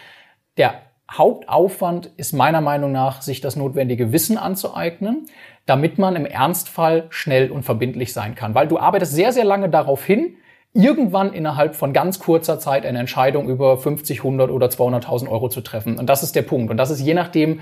[0.57, 5.25] Der Hauptaufwand ist meiner Meinung nach, sich das notwendige Wissen anzueignen,
[5.65, 8.55] damit man im Ernstfall schnell und verbindlich sein kann.
[8.55, 10.35] Weil du arbeitest sehr, sehr lange darauf hin,
[10.73, 15.61] irgendwann innerhalb von ganz kurzer Zeit eine Entscheidung über 50, 100 oder 200.000 Euro zu
[15.61, 15.97] treffen.
[15.97, 16.71] Und das ist der Punkt.
[16.71, 17.61] Und das ist je nachdem,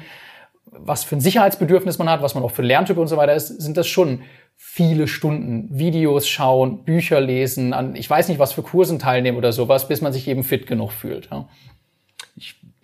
[0.77, 3.47] was für ein Sicherheitsbedürfnis man hat, was man auch für Lerntyp und so weiter ist,
[3.47, 4.21] sind das schon
[4.55, 9.51] viele Stunden Videos schauen, Bücher lesen, an, ich weiß nicht, was für Kursen teilnehmen oder
[9.51, 11.29] sowas, bis man sich eben fit genug fühlt.
[11.31, 11.47] Ja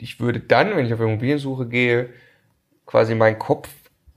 [0.01, 2.09] ich würde dann, wenn ich auf Immobiliensuche gehe,
[2.85, 3.69] quasi meinen Kopf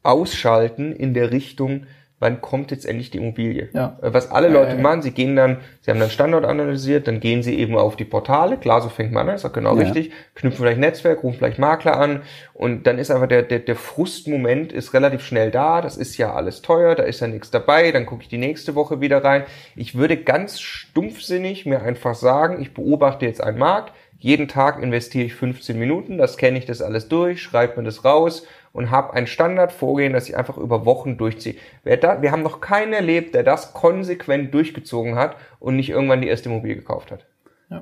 [0.02, 1.86] ausschalten in der Richtung,
[2.24, 3.68] wann kommt jetzt endlich die Immobilie?
[3.74, 3.98] Ja.
[4.00, 7.06] Äh, was alle Leute ja, ja, machen, sie gehen dann, sie haben dann Standort analysiert,
[7.06, 9.74] dann gehen sie eben auf die Portale, klar, so fängt man an, ist auch genau
[9.74, 12.22] richtig, knüpfen vielleicht Netzwerk, rufen vielleicht Makler an.
[12.54, 16.32] Und dann ist einfach der, der, der Frustmoment ist relativ schnell da, das ist ja
[16.32, 19.44] alles teuer, da ist ja nichts dabei, dann gucke ich die nächste Woche wieder rein.
[19.76, 25.26] Ich würde ganz stumpfsinnig mir einfach sagen, ich beobachte jetzt einen Markt, jeden Tag investiere
[25.26, 29.14] ich 15 Minuten, das kenne ich das alles durch, schreibe mir das raus und habe
[29.14, 31.54] ein Standardvorgehen, das ich einfach über Wochen durchziehe.
[31.84, 36.20] Wer da, wir haben noch keinen erlebt, der das konsequent durchgezogen hat und nicht irgendwann
[36.20, 37.24] die erste Immobilie gekauft hat.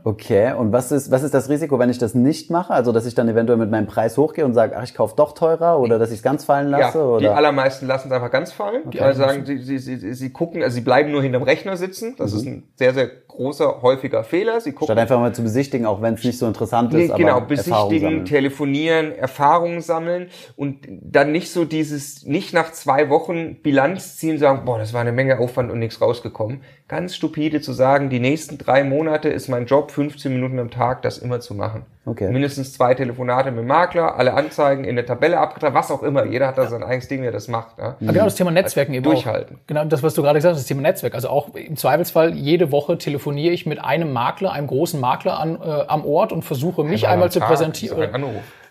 [0.04, 2.72] Okay, und was ist, was ist das Risiko, wenn ich das nicht mache?
[2.72, 5.32] Also, dass ich dann eventuell mit meinem Preis hochgehe und sage, ach, ich kaufe doch
[5.32, 6.98] teurer oder dass ich es ganz fallen lasse?
[6.98, 7.20] Ja, oder?
[7.20, 8.82] die allermeisten lassen es einfach ganz fallen.
[8.86, 9.00] Okay.
[9.00, 12.14] Also sagen, sie, sie, sie, sie gucken, also sie bleiben nur hinterm Rechner sitzen.
[12.16, 12.38] Das mhm.
[12.38, 14.60] ist ein sehr, sehr großer, häufiger Fehler.
[14.60, 17.12] Sie gucken, Statt einfach mal zu besichtigen, auch wenn es nicht so interessant ist.
[17.12, 23.56] Nee, genau, besichtigen, telefonieren, Erfahrungen sammeln und dann nicht so dieses, nicht nach zwei Wochen
[23.62, 26.62] Bilanz ziehen, sagen, boah, das war eine Menge Aufwand und nichts rausgekommen.
[26.88, 30.70] Ganz stupide zu sagen, die nächsten drei Monate ist mein Job Job, 15 Minuten am
[30.70, 31.86] Tag, das immer zu machen.
[32.04, 32.30] Okay.
[32.30, 36.26] Mindestens zwei Telefonate mit dem Makler, alle Anzeigen in der Tabelle abgetragen, was auch immer.
[36.26, 37.78] Jeder hat da sein eigenes Ding, wie er das macht.
[37.78, 37.84] Ja.
[37.84, 39.56] Aber genau das Thema Netzwerken eben Durchhalten.
[39.56, 39.66] Auch.
[39.66, 41.14] Genau das, was du gerade gesagt hast, das Thema Netzwerk.
[41.14, 45.56] Also auch im Zweifelsfall jede Woche telefoniere ich mit einem Makler, einem großen Makler an,
[45.62, 47.98] äh, am Ort und versuche mich einmal, einmal zu präsentieren.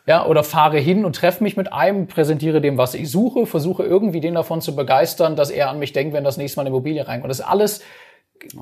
[0.08, 3.84] Ja, oder fahre hin und treffe mich mit einem, präsentiere dem, was ich suche, versuche
[3.84, 6.70] irgendwie den davon zu begeistern, dass er an mich denkt, wenn das nächste Mal eine
[6.70, 7.30] Immobilie reinkommt.
[7.30, 7.82] Das ist alles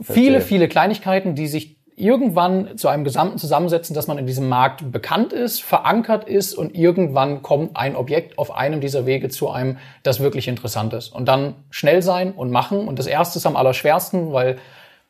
[0.01, 4.91] viele, viele Kleinigkeiten, die sich irgendwann zu einem Gesamten zusammensetzen, dass man in diesem Markt
[4.91, 9.77] bekannt ist, verankert ist und irgendwann kommt ein Objekt auf einem dieser Wege zu einem,
[10.03, 11.09] das wirklich interessant ist.
[11.09, 12.87] Und dann schnell sein und machen.
[12.87, 14.57] Und das erste ist am allerschwersten, weil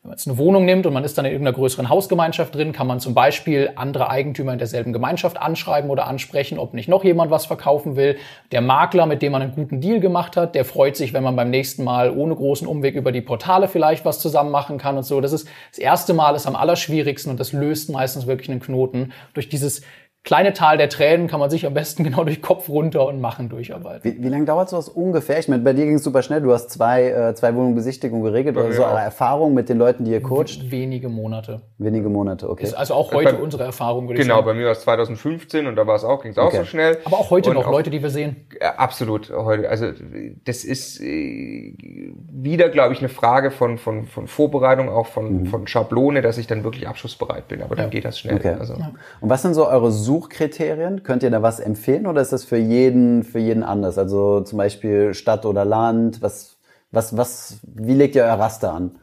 [0.02, 2.72] wenn man jetzt eine Wohnung nimmt und man ist dann in irgendeiner größeren Hausgemeinschaft drin,
[2.72, 7.04] kann man zum Beispiel andere Eigentümer in derselben Gemeinschaft anschreiben oder ansprechen, ob nicht noch
[7.04, 8.16] jemand was verkaufen will.
[8.50, 11.36] Der Makler, mit dem man einen guten Deal gemacht hat, der freut sich, wenn man
[11.36, 15.02] beim nächsten Mal ohne großen Umweg über die Portale vielleicht was zusammen machen kann und
[15.02, 15.20] so.
[15.20, 19.12] Das ist das erste Mal ist am allerschwierigsten und das löst meistens wirklich einen Knoten
[19.34, 19.82] durch dieses
[20.22, 23.48] kleine Tal der Tränen kann man sich am besten genau durch Kopf runter und machen
[23.48, 24.02] durcharbeiten.
[24.04, 25.38] Wie, wie lange dauert sowas ungefähr?
[25.38, 26.40] Ich meine, bei dir ging es super schnell.
[26.40, 28.84] Du hast zwei, äh, zwei Wohnungen Besichtigung geregelt oder ja, so.
[28.84, 30.70] Aber Erfahrung mit den Leuten, die ihr coacht?
[30.70, 31.62] Wenige Monate.
[31.78, 32.64] Wenige Monate, okay.
[32.64, 34.40] Ist also auch heute bei, unsere Erfahrung, würde genau, ich sagen.
[34.40, 36.58] Genau, bei mir war es 2015 und da war es auch, ging es auch okay.
[36.58, 36.98] so schnell.
[37.04, 38.46] Aber auch heute und noch auch, Leute, die wir sehen.
[38.60, 39.68] Ja, absolut, heute.
[39.68, 39.86] Also
[40.44, 41.74] das ist äh,
[42.30, 45.46] wieder, glaube ich, eine Frage von, von, von Vorbereitung, auch von, mhm.
[45.46, 47.62] von Schablone, dass ich dann wirklich abschlussbereit bin.
[47.62, 47.90] Aber dann ja.
[47.90, 48.36] geht das schnell.
[48.36, 48.56] Okay.
[48.58, 48.74] Also.
[48.74, 50.70] Und was sind so eure Suchkriterien?
[50.70, 51.02] Kriterien?
[51.04, 53.96] Könnt ihr da was empfehlen oder ist das für jeden, für jeden anders?
[53.96, 56.20] Also zum Beispiel Stadt oder Land?
[56.20, 56.56] Was,
[56.90, 58.98] was, was, wie legt ihr euer Raster an?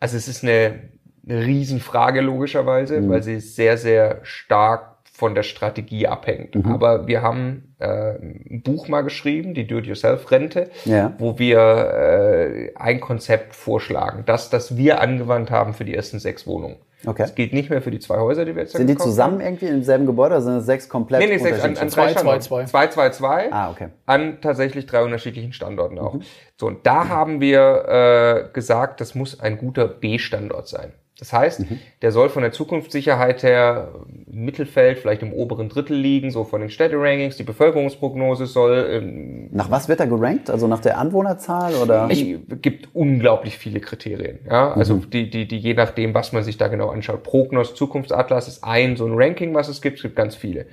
[0.00, 0.80] Also es ist eine,
[1.28, 3.10] eine Riesenfrage logischerweise, mhm.
[3.10, 6.54] weil sie sehr, sehr stark von der Strategie abhängt.
[6.54, 6.66] Mhm.
[6.66, 11.12] Aber wir haben äh, ein Buch mal geschrieben, die Do-it-yourself-Rente, ja.
[11.18, 16.46] wo wir äh, ein Konzept vorschlagen, das, das wir angewandt haben für die ersten sechs
[16.46, 16.76] Wohnungen.
[17.04, 17.22] Okay.
[17.22, 19.46] Das geht nicht mehr für die zwei Häuser, die wir jetzt Sind die zusammen haben.
[19.46, 21.20] irgendwie im selben Gebäude oder sind es sechs komplett?
[21.20, 22.64] Nee, nee, sechs an, an zwei, zwei, zwei.
[22.66, 23.52] Zwei, zwei, zwei.
[23.52, 23.88] Ah, okay.
[24.06, 26.14] An tatsächlich drei unterschiedlichen Standorten auch.
[26.14, 26.22] Mhm.
[26.56, 27.08] So, und da mhm.
[27.08, 30.92] haben wir äh, gesagt, das muss ein guter B-Standort sein.
[31.18, 31.80] Das heißt, mhm.
[32.00, 33.92] der soll von der Zukunftssicherheit her
[34.30, 37.36] im Mittelfeld, vielleicht im oberen Drittel liegen, so von den Städterankings.
[37.36, 38.88] Die Bevölkerungsprognose soll.
[38.88, 40.48] Ähm, nach was wird er gerankt?
[40.48, 42.08] Also nach der Anwohnerzahl oder?
[42.08, 42.22] Es
[42.62, 44.38] gibt unglaublich viele Kriterien.
[44.48, 45.10] Ja, also mhm.
[45.10, 47.24] die, die, die je nachdem, was man sich da genau anschaut.
[47.24, 49.96] Prognos, Zukunftsatlas ist ein so ein Ranking, was es gibt.
[49.96, 50.66] Es gibt ganz viele.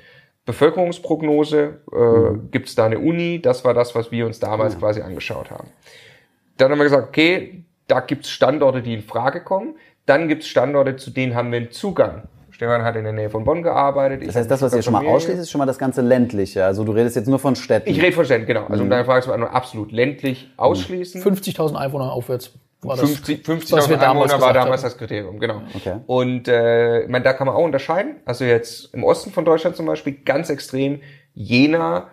[0.46, 2.52] Bevölkerungsprognose äh, mhm.
[2.52, 3.42] gibt es da eine Uni.
[3.42, 4.80] Das war das, was wir uns damals ja.
[4.80, 5.70] quasi angeschaut haben.
[6.58, 9.76] Dann haben wir gesagt, okay, da gibt es Standorte, die in Frage kommen.
[10.06, 12.24] Dann gibt es Standorte, zu denen haben wir einen Zugang.
[12.56, 14.26] Stefan hat in der Nähe von Bonn gearbeitet.
[14.26, 16.64] Das heißt, das, was ihr schon mal ausschließt, ist schon mal das ganze ländliche.
[16.64, 17.90] Also du redest jetzt nur von Städten.
[17.90, 18.66] Ich rede von Städten, genau.
[18.68, 18.84] Also mhm.
[18.84, 21.22] um deine Frage zu beantworten, absolut ländlich ausschließen.
[21.22, 22.54] 50.000 Einwohner aufwärts.
[22.82, 25.64] 50.000 50 Einwohner war damals das Kriterium, genau.
[25.74, 25.98] Okay.
[26.06, 28.18] Und äh, ich meine, da kann man auch unterscheiden.
[28.26, 31.02] Also jetzt im Osten von Deutschland zum Beispiel ganz extrem
[31.34, 32.08] Jena,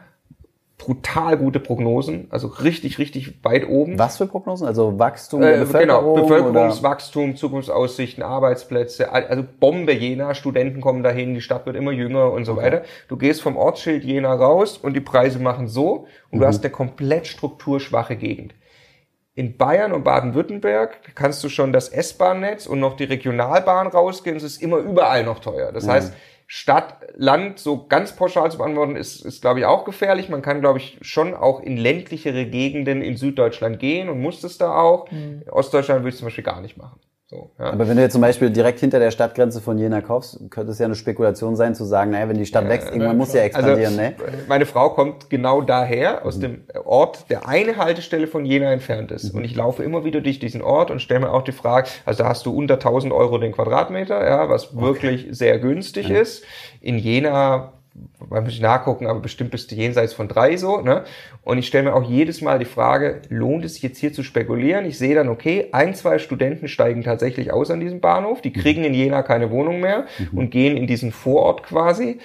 [0.85, 4.01] brutal gute Prognosen, also richtig, richtig weit oben.
[4.01, 4.67] Was für Prognosen?
[4.67, 6.15] Also Wachstum äh, Bevölkerung?
[6.17, 7.37] Genau, Bevölkerungswachstum, oder?
[7.37, 12.55] Zukunftsaussichten, Arbeitsplätze, also Bombe Jena, Studenten kommen dahin, die Stadt wird immer jünger und so
[12.55, 12.63] okay.
[12.63, 12.83] weiter.
[13.07, 16.41] Du gehst vom Ortsschild Jena raus und die Preise machen so und mhm.
[16.41, 18.53] du hast eine komplett strukturschwache Gegend.
[19.35, 24.43] In Bayern und Baden-Württemberg kannst du schon das S-Bahn-Netz und noch die Regionalbahn rausgehen, es
[24.43, 25.71] ist immer überall noch teuer.
[25.71, 25.91] Das mhm.
[25.91, 26.15] heißt,
[26.55, 30.29] Stadt, Land so ganz pauschal zu beantworten, ist, ist glaube ich, auch gefährlich.
[30.29, 34.59] Man kann, glaube ich, schon auch in ländlichere Gegenden in Süddeutschland gehen und muss das
[34.59, 35.11] da auch.
[35.11, 35.45] Mhm.
[35.51, 37.01] Ostdeutschland würde ich zum Beispiel gar nicht machen.
[37.33, 37.73] So, ja.
[37.73, 40.79] Aber wenn du jetzt zum Beispiel direkt hinter der Stadtgrenze von Jena kaufst, könnte es
[40.79, 43.99] ja eine Spekulation sein, zu sagen, naja, wenn die Stadt wächst, irgendwann muss ja expandieren,
[43.99, 44.15] also, ne?
[44.49, 46.41] Meine Frau kommt genau daher, aus mhm.
[46.43, 49.33] dem Ort, der eine Haltestelle von Jena entfernt ist.
[49.33, 49.39] Mhm.
[49.39, 52.23] Und ich laufe immer wieder durch diesen Ort und stelle mir auch die Frage, also
[52.23, 54.83] da hast du unter 1000 Euro den Quadratmeter, ja, was okay.
[54.83, 56.21] wirklich sehr günstig ja.
[56.21, 56.45] ist.
[56.83, 57.73] In Jena
[58.31, 60.81] man muss ich nachgucken, aber bestimmt bist du jenseits von drei so.
[60.81, 61.05] Ne?
[61.45, 64.23] Und ich stelle mir auch jedes Mal die Frage, lohnt es sich jetzt hier zu
[64.23, 64.87] spekulieren?
[64.87, 68.85] Ich sehe dann, okay, ein, zwei Studenten steigen tatsächlich aus an diesem Bahnhof, die kriegen
[68.85, 70.39] in Jena keine Wohnung mehr mhm.
[70.39, 72.19] und gehen in diesen Vorort quasi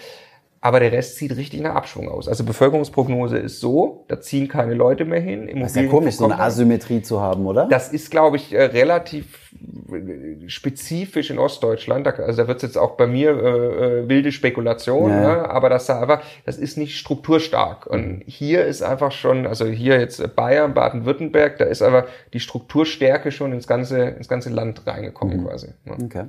[0.60, 2.28] aber der Rest sieht richtig nach Abschwung aus.
[2.28, 5.50] Also Bevölkerungsprognose ist so, da ziehen keine Leute mehr hin.
[5.60, 7.68] Das ist ja komisch, so eine Asymmetrie zu haben, oder?
[7.68, 9.52] Das ist, glaube ich, äh, relativ
[9.92, 12.08] äh, spezifisch in Ostdeutschland.
[12.08, 15.22] Also da wird es jetzt auch bei mir äh, äh, wilde Spekulation, ja.
[15.22, 15.50] ne?
[15.50, 17.86] aber das da einfach, das ist nicht strukturstark.
[17.86, 18.24] Und mhm.
[18.26, 23.54] hier ist einfach schon, also hier jetzt Bayern, Baden-Württemberg, da ist aber die Strukturstärke schon
[23.54, 25.46] ins ganze, ins ganze Land reingekommen mhm.
[25.46, 25.68] quasi.
[25.86, 25.98] Ne?
[26.04, 26.26] Okay.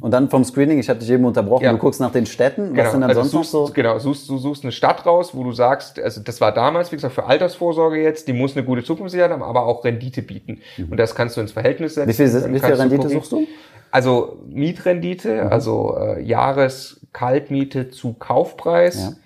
[0.00, 1.72] Und dann vom Screening, ich hatte dich eben unterbrochen, ja.
[1.72, 2.90] du guckst nach den Städten, was genau.
[2.90, 3.72] sind dann also sonst suchst, noch so?
[3.72, 6.96] Genau, suchst, du suchst eine Stadt raus, wo du sagst, also das war damals, wie
[6.96, 10.60] gesagt, für Altersvorsorge jetzt, die muss eine gute Zukunftssicherheit haben, aber auch Rendite bieten.
[10.76, 10.88] Mhm.
[10.90, 12.10] Und das kannst du ins Verhältnis setzen.
[12.10, 13.46] Wie viel, wie viel Rendite suchst du?
[13.90, 15.52] Also Mietrendite, mhm.
[15.52, 19.16] also äh, Jahreskaltmiete zu Kaufpreis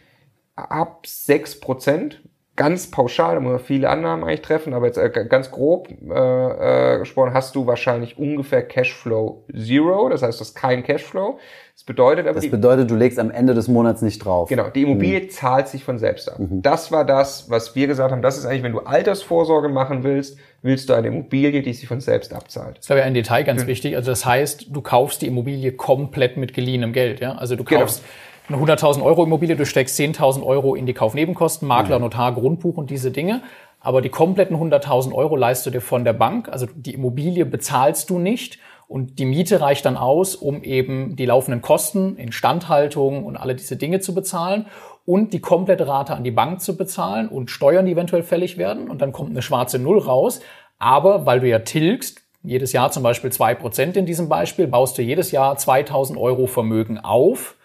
[0.57, 0.65] ja.
[0.65, 2.21] ab sechs Prozent
[2.57, 6.95] ganz pauschal, da muss man viele Annahmen eigentlich treffen, aber jetzt äh, ganz grob äh,
[6.95, 11.39] äh, gesprochen, hast du wahrscheinlich ungefähr Cashflow Zero, das heißt, du hast kein Cashflow.
[11.75, 12.37] Das bedeutet aber.
[12.37, 14.49] Das bedeutet, du legst am Ende des Monats nicht drauf.
[14.49, 15.31] Genau, die Immobilie mhm.
[15.31, 16.39] zahlt sich von selbst ab.
[16.39, 16.63] Mhm.
[16.63, 20.39] Das war das, was wir gesagt haben, das ist eigentlich, wenn du Altersvorsorge machen willst,
[20.63, 22.79] willst du eine Immobilie, die sich von selbst abzahlt.
[22.79, 23.67] Das wäre ein Detail ganz mhm.
[23.67, 23.97] wichtig.
[23.97, 27.19] Also das heißt, du kaufst die Immobilie komplett mit geliehenem Geld.
[27.19, 27.33] Ja?
[27.33, 27.81] Also du genau.
[27.81, 31.99] kaufst genau eine 100.000 Euro Immobilie, du steckst 10.000 Euro in die Kaufnebenkosten, Makler.
[31.99, 33.43] Notar, Grundbuch und diese Dinge.
[33.81, 36.49] Aber die kompletten 100.000 Euro leistest du dir von der Bank.
[36.49, 38.59] Also die Immobilie bezahlst du nicht.
[38.87, 43.77] Und die Miete reicht dann aus, um eben die laufenden Kosten, Instandhaltung und alle diese
[43.77, 44.67] Dinge zu bezahlen
[45.07, 48.91] und die komplette Rate an die Bank zu bezahlen und Steuern, die eventuell fällig werden.
[48.91, 50.41] Und dann kommt eine schwarze Null raus.
[50.79, 54.99] Aber weil du ja tilgst, jedes Jahr zum Beispiel zwei Prozent in diesem Beispiel, baust
[54.99, 57.57] du jedes Jahr 2000 Euro Vermögen auf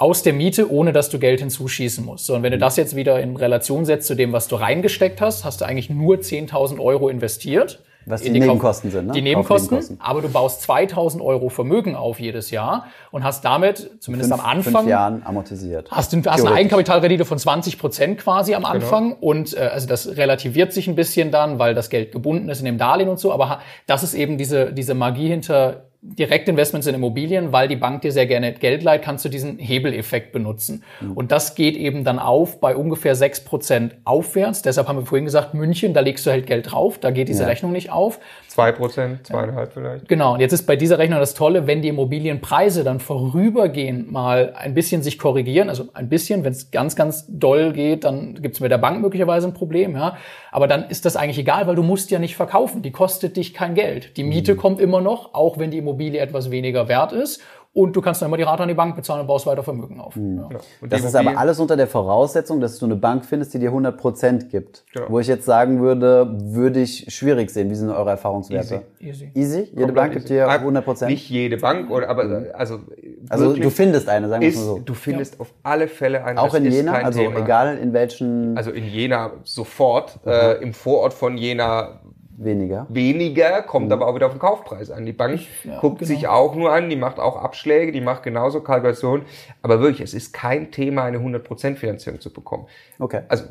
[0.00, 2.24] aus der Miete, ohne dass du Geld hinzuschießen musst.
[2.24, 5.20] So, und wenn du das jetzt wieder in Relation setzt zu dem, was du reingesteckt
[5.20, 7.82] hast, hast du eigentlich nur 10.000 Euro investiert.
[8.06, 9.12] Was die, die Nebenkosten sind, ne?
[9.12, 13.90] Die Nebenkosten, Nebenkosten, aber du baust 2000 Euro Vermögen auf jedes Jahr und hast damit,
[14.00, 15.90] zumindest fünf, am Anfang, fünf Jahren amortisiert.
[15.90, 18.72] Hast, du, hast eine Eigenkapitalrendite von 20 Prozent quasi am genau.
[18.74, 19.20] Anfang genau.
[19.20, 22.64] und äh, also das relativiert sich ein bisschen dann, weil das Geld gebunden ist in
[22.64, 27.52] dem Darlehen und so, aber das ist eben diese, diese Magie hinter Direktinvestments in Immobilien,
[27.52, 30.82] weil die Bank dir sehr gerne Geld leiht, kannst du diesen Hebeleffekt benutzen.
[31.00, 31.12] Mhm.
[31.12, 34.62] Und das geht eben dann auf bei ungefähr sechs Prozent aufwärts.
[34.62, 37.42] Deshalb haben wir vorhin gesagt, München, da legst du halt Geld drauf, da geht diese
[37.42, 37.48] ja.
[37.48, 38.18] Rechnung nicht auf.
[38.48, 40.08] Zwei Prozent, zweieinhalb vielleicht.
[40.08, 40.34] Genau.
[40.34, 44.72] Und jetzt ist bei dieser Rechnung das Tolle, wenn die Immobilienpreise dann vorübergehend mal ein
[44.72, 48.60] bisschen sich korrigieren, also ein bisschen, wenn es ganz, ganz doll geht, dann gibt es
[48.60, 50.16] mit der Bank möglicherweise ein Problem, ja.
[50.50, 52.82] Aber dann ist das eigentlich egal, weil du musst ja nicht verkaufen.
[52.82, 54.16] Die kostet dich kein Geld.
[54.16, 54.58] Die Miete mhm.
[54.58, 57.40] kommt immer noch, auch wenn die Immobilie etwas weniger wert ist.
[57.72, 60.00] Und du kannst dann immer die Rate an die Bank bezahlen und baust weiter Vermögen
[60.00, 60.16] auf.
[60.16, 60.44] Mhm.
[60.50, 60.58] Ja.
[60.88, 63.96] Das ist aber alles unter der Voraussetzung, dass du eine Bank findest, die dir 100
[63.96, 64.84] Prozent gibt.
[64.92, 65.06] Genau.
[65.08, 67.70] Wo ich jetzt sagen würde, würde ich schwierig sehen.
[67.70, 68.82] Wie sind eure Erfahrungswerte?
[68.98, 69.08] Easy.
[69.08, 69.30] Easy?
[69.34, 69.58] Easy?
[69.58, 71.12] Jede Komplett Bank gibt dir 100 Prozent?
[71.12, 72.46] Nicht jede Bank, oder, aber mhm.
[72.54, 72.80] also
[73.28, 74.78] Also du findest eine, sagen wir es mal so.
[74.80, 75.40] Du findest ja.
[75.40, 76.40] auf alle Fälle eine.
[76.40, 76.94] Auch in Jena?
[76.94, 77.38] Also Thema.
[77.38, 78.56] egal in welchen...
[78.56, 80.18] Also in Jena sofort.
[80.26, 82.00] Äh, Im Vorort von Jena
[82.42, 82.86] Weniger.
[82.88, 83.92] Weniger, kommt mhm.
[83.92, 85.04] aber auch wieder auf den Kaufpreis an.
[85.04, 86.08] Die Bank ja, guckt genau.
[86.08, 89.26] sich auch nur an, die macht auch Abschläge, die macht genauso Kalkulationen.
[89.60, 92.66] Aber wirklich, es ist kein Thema, eine 100% Finanzierung zu bekommen.
[92.98, 93.20] Okay.
[93.28, 93.44] Also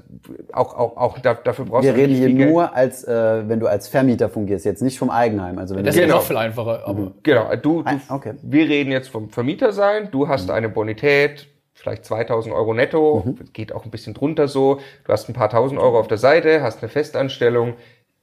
[0.54, 3.88] auch, auch, auch dafür brauchst Wir du reden hier nur als, äh, wenn du als
[3.88, 5.60] Vermieter fungierst, jetzt nicht vom Eigenheim.
[5.60, 6.16] Also wenn das ist genau.
[6.16, 6.88] noch viel einfacher.
[6.88, 7.14] Aber mhm.
[7.22, 8.34] Genau, du, du ah, okay.
[8.42, 10.56] wir reden jetzt vom Vermieter sein, du hast mhm.
[10.56, 13.54] eine Bonität, vielleicht 2000 Euro netto, mhm.
[13.54, 14.80] geht auch ein bisschen drunter so.
[15.06, 17.76] Du hast ein paar tausend Euro auf der Seite, hast eine Festanstellung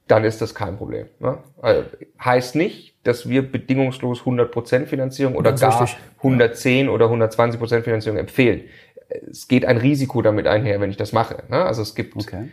[0.08, 1.06] dann ist das kein Problem.
[1.18, 1.38] Ne?
[1.60, 1.84] Also,
[2.22, 5.98] heißt nicht, dass wir bedingungslos 100% Finanzierung oder gar richtig.
[6.18, 8.62] 110 oder 120% Finanzierung empfehlen.
[9.30, 11.44] Es geht ein Risiko damit einher, wenn ich das mache.
[11.48, 11.64] Ne?
[11.64, 12.48] Also es gibt, okay.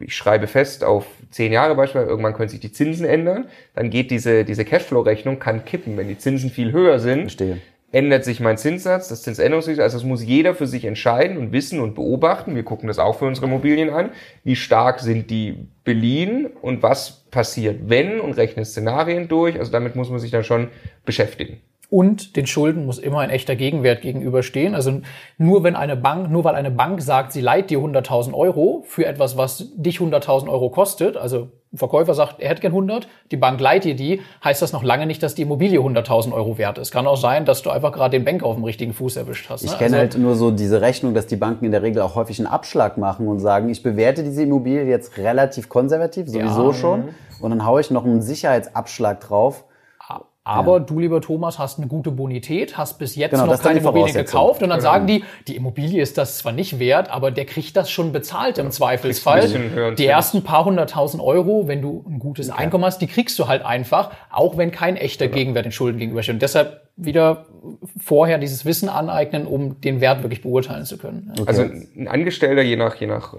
[0.00, 4.10] ich schreibe fest auf zehn Jahre beispielsweise, irgendwann können sich die Zinsen ändern, dann geht
[4.10, 5.98] diese, diese Cashflow-Rechnung, kann kippen.
[5.98, 7.58] Wenn die Zinsen viel höher sind, Verstehe
[7.90, 9.82] ändert sich mein Zinssatz, das Zinsänderungsrisiko.
[9.82, 12.54] Also das muss jeder für sich entscheiden und wissen und beobachten.
[12.54, 14.10] Wir gucken das auch für unsere Immobilien an.
[14.44, 19.58] Wie stark sind die beliehen und was passiert, wenn und rechne Szenarien durch.
[19.58, 20.68] Also damit muss man sich dann schon
[21.04, 21.60] beschäftigen.
[21.90, 24.74] Und den Schulden muss immer ein echter Gegenwert gegenüberstehen.
[24.74, 25.00] Also
[25.38, 29.06] nur wenn eine Bank, nur weil eine Bank sagt, sie leiht dir 100.000 Euro für
[29.06, 33.36] etwas, was dich 100.000 Euro kostet, also ein Verkäufer sagt, er hätte gern 100, die
[33.36, 36.78] Bank leiht dir die, heißt das noch lange nicht, dass die Immobilie 100.000 Euro wert
[36.78, 36.92] ist.
[36.92, 39.64] Kann auch sein, dass du einfach gerade den Banker auf dem richtigen Fuß erwischt hast.
[39.64, 39.70] Ne?
[39.70, 42.14] Ich kenne also, halt nur so diese Rechnung, dass die Banken in der Regel auch
[42.14, 46.74] häufig einen Abschlag machen und sagen, ich bewerte diese Immobilie jetzt relativ konservativ, sowieso ja.
[46.74, 47.08] schon,
[47.40, 49.64] und dann haue ich noch einen Sicherheitsabschlag drauf
[50.48, 50.80] aber ja.
[50.80, 54.62] du, lieber Thomas, hast eine gute Bonität, hast bis jetzt genau, noch keine Immobilie gekauft
[54.62, 54.90] und dann genau.
[54.90, 58.56] sagen die, die Immobilie ist das zwar nicht wert, aber der kriegt das schon bezahlt
[58.56, 59.94] im Zweifelsfall.
[59.98, 62.62] Die ersten paar hunderttausend Euro, wenn du ein gutes okay.
[62.62, 65.36] Einkommen hast, die kriegst du halt einfach, auch wenn kein echter genau.
[65.36, 66.36] Gegenwert den Schulden gegenübersteht.
[66.36, 67.44] Und deshalb wieder
[68.02, 71.30] vorher dieses Wissen aneignen, um den Wert wirklich beurteilen zu können.
[71.32, 71.44] Okay.
[71.46, 73.38] Also ein Angestellter, je nach, je nach äh,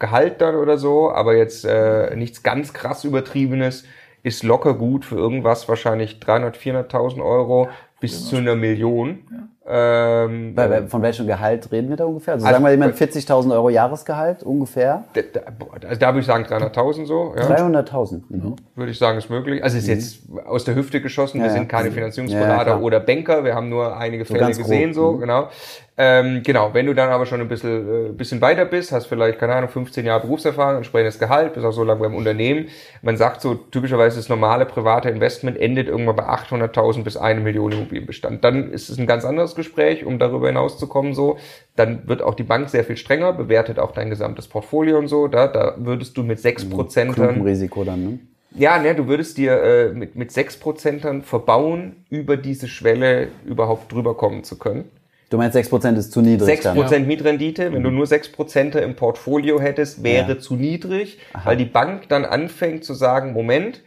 [0.00, 3.84] Gehalt dann oder so, aber jetzt äh, nichts ganz krass übertriebenes,
[4.24, 7.68] ist locker gut für irgendwas wahrscheinlich 300, 400.000 Euro
[8.00, 9.20] bis zu einer Million.
[9.30, 9.48] Ja.
[9.66, 12.34] Ähm, bei, bei, von welchem Gehalt reden wir da ungefähr?
[12.34, 15.04] Also, also sagen wir jemand 40.000 Euro Jahresgehalt ungefähr?
[15.14, 15.40] Da, da,
[15.88, 17.34] also da würde ich sagen 300.000 so.
[17.36, 17.44] Ja.
[17.44, 18.22] 300.000.
[18.28, 18.56] Mhm.
[18.74, 19.62] Würde ich sagen, ist möglich.
[19.62, 19.94] Also ist mhm.
[19.94, 21.38] jetzt aus der Hüfte geschossen.
[21.38, 23.44] Ja, wir sind keine Finanzierungsberater ja, oder Banker.
[23.44, 24.94] Wir haben nur einige Fälle so gesehen, grob.
[24.94, 25.20] so mhm.
[25.20, 25.48] genau.
[25.96, 29.38] Ähm, genau, wenn du dann aber schon ein bisschen, äh, bisschen weiter bist, hast vielleicht,
[29.38, 32.66] keine Ahnung, 15 Jahre Berufserfahrung, entsprechendes Gehalt, bist auch so lange beim Unternehmen.
[33.02, 37.70] Man sagt so, typischerweise das normale private Investment endet irgendwann bei 800.000 bis eine Million
[37.70, 38.42] Immobilienbestand.
[38.42, 41.38] Dann ist es ein ganz anderes Gespräch, um darüber hinauszukommen, so.
[41.76, 45.28] Dann wird auch die Bank sehr viel strenger, bewertet auch dein gesamtes Portfolio und so.
[45.28, 47.16] Da, da würdest du mit 6 Prozent.
[47.18, 48.18] Risiko dann, ne?
[48.56, 53.92] Ja, ne, du würdest dir äh, mit, mit 6 Prozentern verbauen, über diese Schwelle überhaupt
[53.92, 54.90] drüber kommen zu können.
[55.34, 56.60] Du meinst 6% ist zu niedrig?
[56.60, 57.08] 6% dann.
[57.08, 57.86] Mietrendite, wenn mhm.
[57.86, 60.38] du nur 6% im Portfolio hättest, wäre ja.
[60.38, 61.46] zu niedrig, Aha.
[61.46, 63.82] weil die Bank dann anfängt zu sagen, Moment,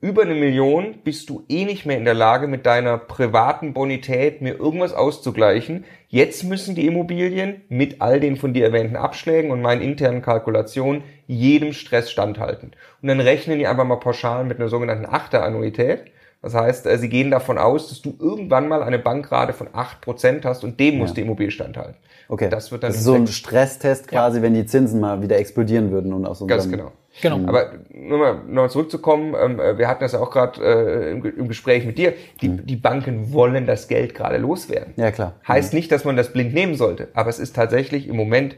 [0.00, 4.40] über eine Million bist du eh nicht mehr in der Lage, mit deiner privaten Bonität
[4.40, 5.84] mir irgendwas auszugleichen.
[6.08, 11.02] Jetzt müssen die Immobilien mit all den von dir erwähnten Abschlägen und meinen internen Kalkulationen
[11.26, 12.70] jedem Stress standhalten.
[13.02, 16.04] Und dann rechnen die einfach mal pauschal mit einer sogenannten Achter-Annuität.
[16.40, 20.44] Das heißt, äh, sie gehen davon aus, dass du irgendwann mal eine Bankrate von 8%
[20.44, 21.00] hast und dem ja.
[21.00, 21.96] muss die Immobilie standhalten.
[22.28, 22.48] Okay.
[22.48, 24.42] Das wird dann das ist so ein Stresstest quasi, ja.
[24.42, 26.92] wenn die Zinsen mal wieder explodieren würden und aus unserem Ganz genau.
[27.20, 27.48] Genau.
[27.48, 31.10] Aber nur mal, nur mal zurückzukommen, ähm, äh, wir hatten das ja auch gerade äh,
[31.10, 32.66] im, im, Gespräch mit dir, die, mhm.
[32.66, 34.94] die Banken wollen das Geld gerade loswerden.
[34.96, 35.34] Ja, klar.
[35.48, 35.78] Heißt mhm.
[35.78, 38.56] nicht, dass man das blind nehmen sollte, aber es ist tatsächlich im Moment,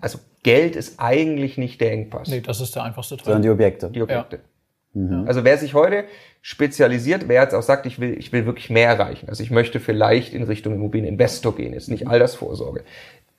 [0.00, 2.28] also Geld ist eigentlich nicht der Engpass.
[2.28, 3.26] Nee, das ist der einfachste Teil.
[3.26, 3.90] Sondern die Objekte.
[3.90, 4.36] Die Objekte.
[4.36, 4.42] Ja.
[4.94, 5.24] Mhm.
[5.26, 6.04] Also wer sich heute
[6.42, 9.80] spezialisiert, wer jetzt auch sagt, ich will, ich will wirklich mehr erreichen, also ich möchte
[9.80, 12.82] vielleicht in Richtung Immobilieninvestor gehen, ist nicht Altersvorsorge.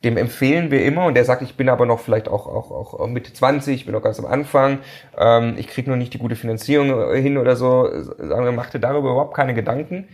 [0.04, 3.08] Dem empfehlen wir immer und der sagt, ich bin aber noch vielleicht auch, auch, auch
[3.08, 4.80] Mitte 20, ich bin noch ganz am Anfang,
[5.18, 8.80] ähm, ich kriege noch nicht die gute Finanzierung hin oder so, sagen wir, mach dir
[8.80, 10.08] darüber überhaupt keine Gedanken,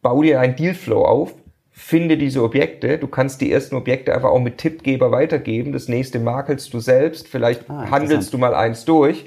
[0.00, 1.34] bau dir einen Dealflow auf,
[1.72, 2.98] finde diese Objekte.
[2.98, 5.72] Du kannst die ersten Objekte einfach auch mit Tippgeber weitergeben.
[5.72, 7.28] Das nächste makelst du selbst.
[7.28, 9.24] Vielleicht ah, handelst du mal eins durch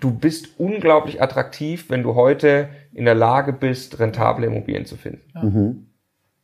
[0.00, 5.22] du bist unglaublich attraktiv, wenn du heute in der Lage bist, rentable Immobilien zu finden.
[5.34, 5.42] Ja.
[5.42, 5.86] Mhm.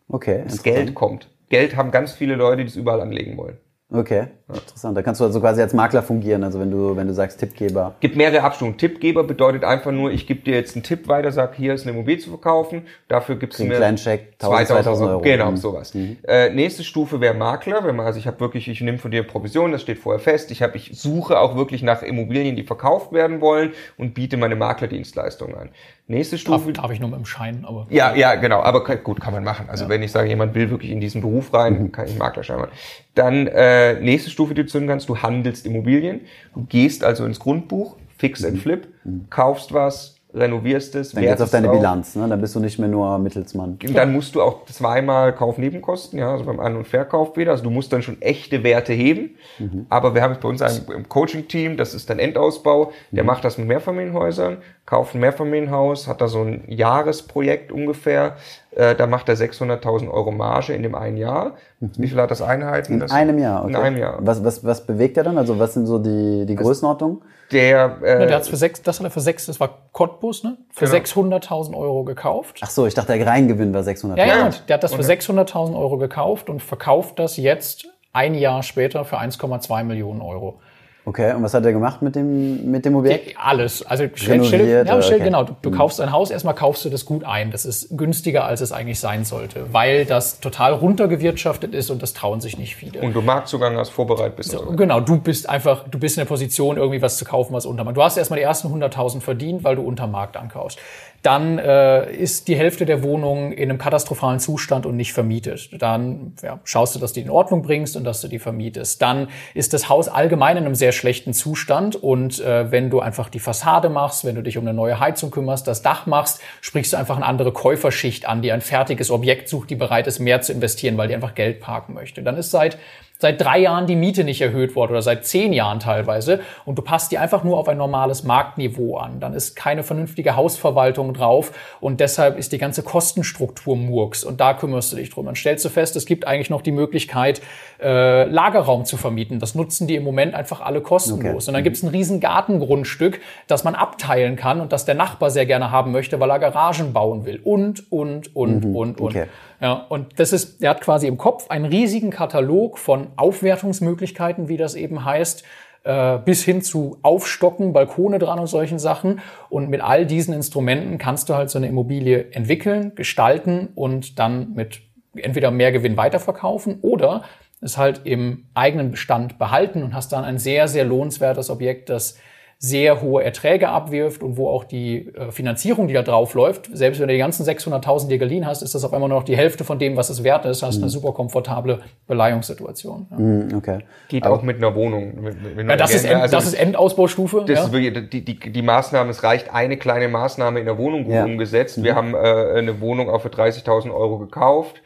[0.08, 0.42] Okay.
[0.44, 1.28] Das Geld kommt.
[1.48, 3.58] Geld haben ganz viele Leute, die es überall anlegen wollen.
[3.90, 4.96] Okay, interessant.
[4.96, 7.94] Da kannst du also quasi als Makler fungieren, also wenn du, wenn du sagst Tippgeber.
[8.00, 8.78] Gibt mehrere Abstufungen.
[8.78, 11.92] Tippgeber bedeutet einfach nur, ich gebe dir jetzt einen Tipp weiter, sag, hier ist eine
[11.92, 13.70] Immobilie zu verkaufen, dafür gibst du mir...
[13.70, 15.20] einen kleinen Check, 1000, 2000 Euro.
[15.20, 15.56] Genau, mhm.
[15.56, 15.94] sowas.
[15.94, 16.16] Mhm.
[16.26, 19.22] Äh, nächste Stufe wäre Makler, wenn man, also ich habe wirklich, ich nehme von dir
[19.22, 23.12] Provision, das steht vorher fest, ich habe, ich suche auch wirklich nach Immobilien, die verkauft
[23.12, 25.70] werden wollen und biete meine Maklerdienstleistungen an.
[26.08, 26.72] Nächste Stufe.
[26.72, 27.86] Darf, darf ich nur mit dem Schein, aber.
[27.88, 28.60] Ja, ja, genau.
[28.60, 29.66] Aber gut, kann man machen.
[29.68, 29.90] Also ja.
[29.90, 31.92] wenn ich sage, jemand will wirklich in diesen Beruf rein, mhm.
[31.92, 32.72] kann ich Maklerschein machen.
[33.14, 36.22] Dann äh, nächste Stufe, die du zünden kannst, du handelst Immobilien.
[36.54, 38.58] Du gehst also ins Grundbuch, fix and mhm.
[38.58, 39.26] flip, mhm.
[39.30, 41.12] kaufst was, renovierst es.
[41.12, 41.74] Dann geht's auf deine auch.
[41.74, 42.26] Bilanz, ne?
[42.28, 43.78] Dann bist du nicht mehr nur Mittelsmann.
[43.92, 47.52] Dann musst du auch zweimal Kaufnebenkosten, ja, also beim An- und Verkauf wieder.
[47.52, 49.36] Also du musst dann schon echte Werte heben.
[49.58, 49.86] Mhm.
[49.90, 53.26] Aber wir haben es bei uns im Coaching-Team, das ist dann Endausbau, der mhm.
[53.26, 58.36] macht das mit Mehrfamilienhäusern, kauft ein Mehrfamilienhaus, hat da so ein Jahresprojekt ungefähr,
[58.74, 61.56] äh, da macht er 600.000 Euro Marge in dem einen Jahr.
[61.80, 61.90] Mhm.
[61.96, 62.94] Wie viel hat das Einheiten?
[62.94, 63.70] In das einem Jahr, okay.
[63.70, 64.18] In einem Jahr.
[64.20, 65.36] Was, was, was bewegt er dann?
[65.36, 67.22] Also was sind so die, die Größenordnungen?
[67.50, 70.42] Der, äh, ja, der hat's für sechs, das hat er für sechs, das war Cottbus,
[70.42, 70.56] ne?
[70.70, 70.96] Für genau.
[70.96, 72.60] 600.000 Euro gekauft.
[72.62, 74.16] Ach so, ich dachte, der Reingewinn war 600.000.
[74.16, 78.62] Ja, ja, der hat das für 600.000 Euro gekauft und verkauft das jetzt ein Jahr
[78.62, 80.60] später für 1,2 Millionen Euro.
[81.04, 83.34] Okay, und was hat er gemacht mit dem, mit dem Objekt?
[83.36, 83.84] alles.
[83.84, 85.24] Also stell, stell, ja, stell, okay.
[85.24, 85.74] genau, du, du mhm.
[85.74, 87.50] kaufst ein Haus, erstmal kaufst du das gut ein.
[87.50, 92.12] Das ist günstiger, als es eigentlich sein sollte, weil das total runtergewirtschaftet ist und das
[92.12, 93.00] trauen sich nicht viele.
[93.00, 94.50] Und du Marktzugang hast, vorbereitet bist.
[94.52, 97.66] So, genau, du bist einfach, du bist in der Position, irgendwie was zu kaufen, was
[97.66, 97.96] unter Markt.
[97.96, 100.78] Du hast erstmal die ersten 100.000 verdient, weil du unter Markt ankaufst
[101.22, 105.70] dann äh, ist die Hälfte der Wohnung in einem katastrophalen Zustand und nicht vermietet.
[105.80, 109.00] Dann ja, schaust du, dass du die in Ordnung bringst und dass du die vermietest.
[109.00, 113.28] Dann ist das Haus allgemein in einem sehr schlechten Zustand und äh, wenn du einfach
[113.28, 116.92] die Fassade machst, wenn du dich um eine neue Heizung kümmerst, das Dach machst, sprichst
[116.92, 120.42] du einfach eine andere Käuferschicht an, die ein fertiges Objekt sucht, die bereit ist, mehr
[120.42, 122.22] zu investieren, weil die einfach Geld parken möchte.
[122.22, 122.78] Dann ist seit
[123.22, 126.82] seit drei Jahren die Miete nicht erhöht worden oder seit zehn Jahren teilweise und du
[126.82, 129.20] passt die einfach nur auf ein normales Marktniveau an.
[129.20, 134.54] Dann ist keine vernünftige Hausverwaltung drauf und deshalb ist die ganze Kostenstruktur Murks und da
[134.54, 135.26] kümmerst du dich drum.
[135.26, 137.40] Dann stellst du fest, es gibt eigentlich noch die Möglichkeit,
[137.80, 139.38] äh, Lagerraum zu vermieten.
[139.38, 141.44] Das nutzen die im Moment einfach alle kostenlos.
[141.44, 141.50] Okay.
[141.50, 145.30] Und dann gibt es ein riesen Gartengrundstück, das man abteilen kann und das der Nachbar
[145.30, 147.40] sehr gerne haben möchte, weil er Garagen bauen will.
[147.44, 148.76] Und, und, und, mhm.
[148.76, 149.10] und, und.
[149.10, 149.26] Okay.
[149.62, 154.56] Ja, und das ist, er hat quasi im Kopf einen riesigen Katalog von Aufwertungsmöglichkeiten, wie
[154.56, 155.44] das eben heißt,
[155.84, 159.20] äh, bis hin zu Aufstocken, Balkone dran und solchen Sachen.
[159.50, 164.52] Und mit all diesen Instrumenten kannst du halt so eine Immobilie entwickeln, gestalten und dann
[164.54, 164.80] mit
[165.14, 167.22] entweder mehr Gewinn weiterverkaufen oder
[167.60, 172.18] es halt im eigenen Bestand behalten und hast dann ein sehr, sehr lohnenswertes Objekt, das
[172.64, 177.00] sehr hohe Erträge abwirft und wo auch die äh, Finanzierung, die da drauf läuft, selbst
[177.00, 179.36] wenn du die ganzen 600.000 dir geliehen hast, ist das auf einmal nur noch die
[179.36, 180.62] Hälfte von dem, was es wert ist.
[180.62, 180.84] Hast mhm.
[180.84, 183.08] eine super komfortable Beleihungssituation.
[183.10, 183.16] Ja.
[183.18, 183.78] Mhm, okay.
[184.06, 185.12] Geht Aber auch mit einer Wohnung.
[185.56, 187.42] Wenn ja, das, ist End, also das ist Endausbaustufe.
[187.48, 187.64] Das ja?
[187.64, 191.24] ist wirklich, die, die, die Maßnahme, es reicht eine kleine Maßnahme in der Wohnung ja.
[191.24, 191.78] umgesetzt.
[191.78, 191.82] Mhm.
[191.82, 192.18] Wir haben äh,
[192.58, 194.82] eine Wohnung auch für 30.000 Euro gekauft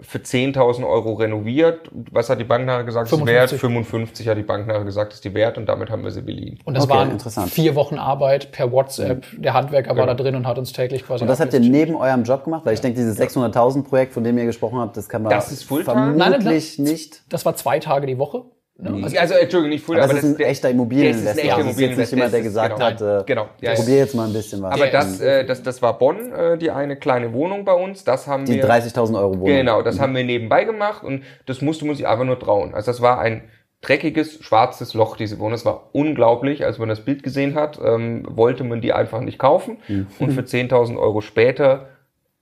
[0.00, 1.90] für 10.000 Euro renoviert.
[2.10, 3.34] Was hat die Bank nachher gesagt, 55.
[3.34, 3.60] ist wert?
[3.60, 6.58] 55 hat die Bank nachher gesagt, ist die wert und damit haben wir sie beliehen.
[6.64, 9.26] Und das okay, waren vier Wochen Arbeit per WhatsApp.
[9.32, 9.42] Mhm.
[9.42, 10.00] Der Handwerker genau.
[10.00, 11.22] war da drin und hat uns täglich quasi...
[11.22, 12.64] Und das habt ihr neben eurem Job gemacht?
[12.64, 15.52] Weil ich denke, dieses 600.000 Projekt, von dem ihr gesprochen habt, das kann man das
[15.52, 17.22] ist vermutlich Nein, das, nicht...
[17.32, 18.44] Das war zwei Tage die Woche.
[18.76, 19.04] Ne?
[19.04, 21.28] Also, also, Entschuldigung, nicht Full, aber, aber das ist ein echter Immobilieninvestor.
[21.28, 22.16] Das ist, ein echter Immobilieninvestor.
[22.16, 23.48] nicht jemand, der gesagt genau, hat, äh, genau.
[23.60, 24.72] Ja, probier jetzt mal ein bisschen was.
[24.72, 28.02] Aber das, äh, das, das war Bonn, äh, die eine kleine Wohnung bei uns.
[28.02, 28.62] Das haben die wir.
[28.62, 29.46] Die 30.000 Euro Wohnung.
[29.46, 30.00] Genau, das mhm.
[30.00, 32.74] haben wir nebenbei gemacht und das musste man sich einfach nur trauen.
[32.74, 33.44] Also das war ein
[33.80, 35.52] dreckiges, schwarzes Loch, diese Wohnung.
[35.52, 36.64] Das war unglaublich.
[36.64, 39.78] Als man das Bild gesehen hat, ähm, wollte man die einfach nicht kaufen.
[39.86, 40.08] Mhm.
[40.18, 41.90] Und für 10.000 Euro später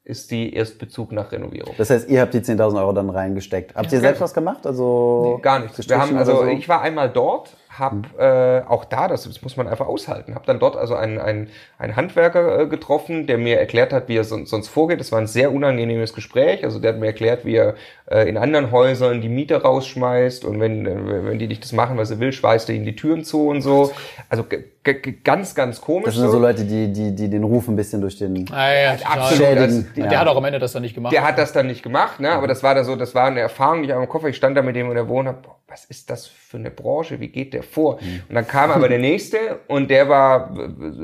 [0.05, 1.75] ist die Erstbezug nach Renovierung.
[1.79, 3.75] Das heißt, ihr habt die 10.000 Euro dann reingesteckt.
[3.75, 4.67] Habt ihr selbst was gemacht?
[4.67, 5.89] Also nee, gar nichts.
[5.89, 6.47] Wir haben also, so?
[6.47, 8.05] ich war einmal dort, hab mhm.
[8.19, 11.49] äh, auch da, das, das muss man einfach aushalten, habe dann dort also einen, einen,
[11.79, 15.01] einen Handwerker äh, getroffen, der mir erklärt hat, wie er sonst, sonst vorgeht.
[15.01, 16.65] Das war ein sehr unangenehmes Gespräch.
[16.65, 17.75] Also der hat mir erklärt, wie er
[18.11, 21.97] äh, in anderen Häusern die Mieter rausschmeißt und wenn, äh, wenn die nicht das machen,
[21.97, 23.93] was er will, schweißt er ihnen die Türen zu und so.
[24.29, 24.45] Also
[25.25, 26.07] ganz, ganz komisch.
[26.07, 28.93] Das sind so Leute, die, die, die den Ruf ein bisschen durch den ah, ja,
[29.05, 29.47] absolut.
[29.47, 29.89] Schädigen.
[29.97, 31.13] Das, der hat auch am Ende das dann nicht gemacht.
[31.13, 32.33] Der hat das dann nicht gemacht, ne?
[32.33, 34.57] Aber das war da so, das war eine Erfahrung, die ich am Koffer, ich stand
[34.57, 35.37] da mit dem in der Wohnung,
[35.69, 37.21] was ist das für eine Branche?
[37.21, 37.99] Wie geht der vor?
[38.01, 38.23] Mhm.
[38.29, 40.55] Und dann kam aber der nächste und der war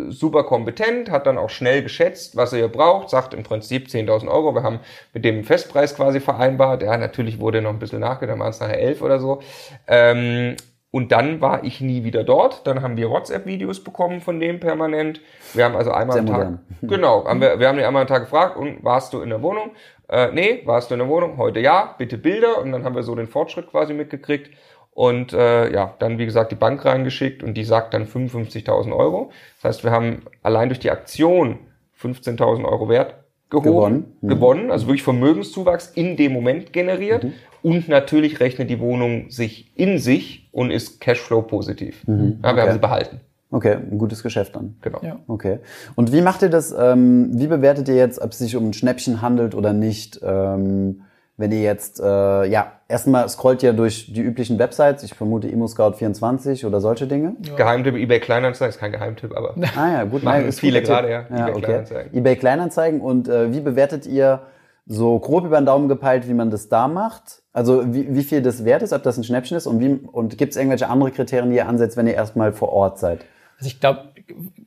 [0.08, 4.28] super kompetent, hat dann auch schnell geschätzt, was er hier braucht, sagt im Prinzip 10.000
[4.28, 4.54] Euro.
[4.54, 4.80] Wir haben
[5.12, 6.82] mit dem Festpreis quasi vereinbart.
[6.82, 9.40] Ja, natürlich wurde noch ein bisschen nachgedacht, waren es nachher 11 oder so.
[9.86, 10.56] Ähm,
[10.90, 12.66] und dann war ich nie wieder dort.
[12.66, 15.20] Dann haben wir WhatsApp-Videos bekommen von dem permanent.
[15.52, 18.08] Wir haben also einmal Sehr am Tag, genau, haben wir, wir haben ihn einmal am
[18.08, 19.72] Tag gefragt, und warst du in der Wohnung?
[20.08, 21.36] Äh, nee, warst du in der Wohnung?
[21.36, 22.58] Heute ja, bitte Bilder.
[22.58, 24.50] Und dann haben wir so den Fortschritt quasi mitgekriegt.
[24.98, 29.30] Und äh, ja, dann wie gesagt die Bank reingeschickt und die sagt dann 55.000 Euro.
[29.62, 31.60] Das heißt, wir haben allein durch die Aktion
[32.02, 33.14] 15.000 Euro Wert
[33.48, 34.16] gehoben, gewonnen.
[34.20, 34.28] Mhm.
[34.28, 37.22] gewonnen, also wirklich Vermögenszuwachs in dem Moment generiert.
[37.22, 37.32] Mhm.
[37.62, 42.04] Und natürlich rechnet die Wohnung sich in sich und ist Cashflow positiv.
[42.08, 42.40] Mhm.
[42.42, 42.60] Ja, wir okay.
[42.62, 43.20] haben sie behalten.
[43.52, 44.78] Okay, ein gutes Geschäft dann.
[44.82, 44.98] Genau.
[45.04, 45.20] Ja.
[45.28, 45.60] Okay.
[45.94, 46.74] Und wie macht ihr das?
[46.76, 50.18] Ähm, wie bewertet ihr jetzt, ob es sich um ein Schnäppchen handelt oder nicht?
[50.24, 51.02] Ähm,
[51.38, 52.04] wenn ihr jetzt, äh,
[52.46, 57.36] ja, erstmal scrollt ihr durch die üblichen Websites, ich vermute ImmoScout24 oder solche Dinge.
[57.42, 57.54] Ja.
[57.54, 61.26] Geheimtipp eBay Kleinanzeigen ist kein Geheimtipp, aber ah ja, gut, machen ist viele gerade, ja.
[61.30, 61.62] ja eBay okay.
[61.62, 62.18] Kleinanzeigen.
[62.18, 64.42] eBay Kleinanzeigen und äh, wie bewertet ihr
[64.84, 67.42] so grob über den Daumen gepeilt, wie man das da macht?
[67.52, 70.38] Also wie, wie viel das wert ist, ob das ein Schnäppchen ist und wie und
[70.38, 73.24] gibt es irgendwelche andere Kriterien, die ihr ansetzt, wenn ihr erstmal vor Ort seid?
[73.58, 74.08] Also ich glaube,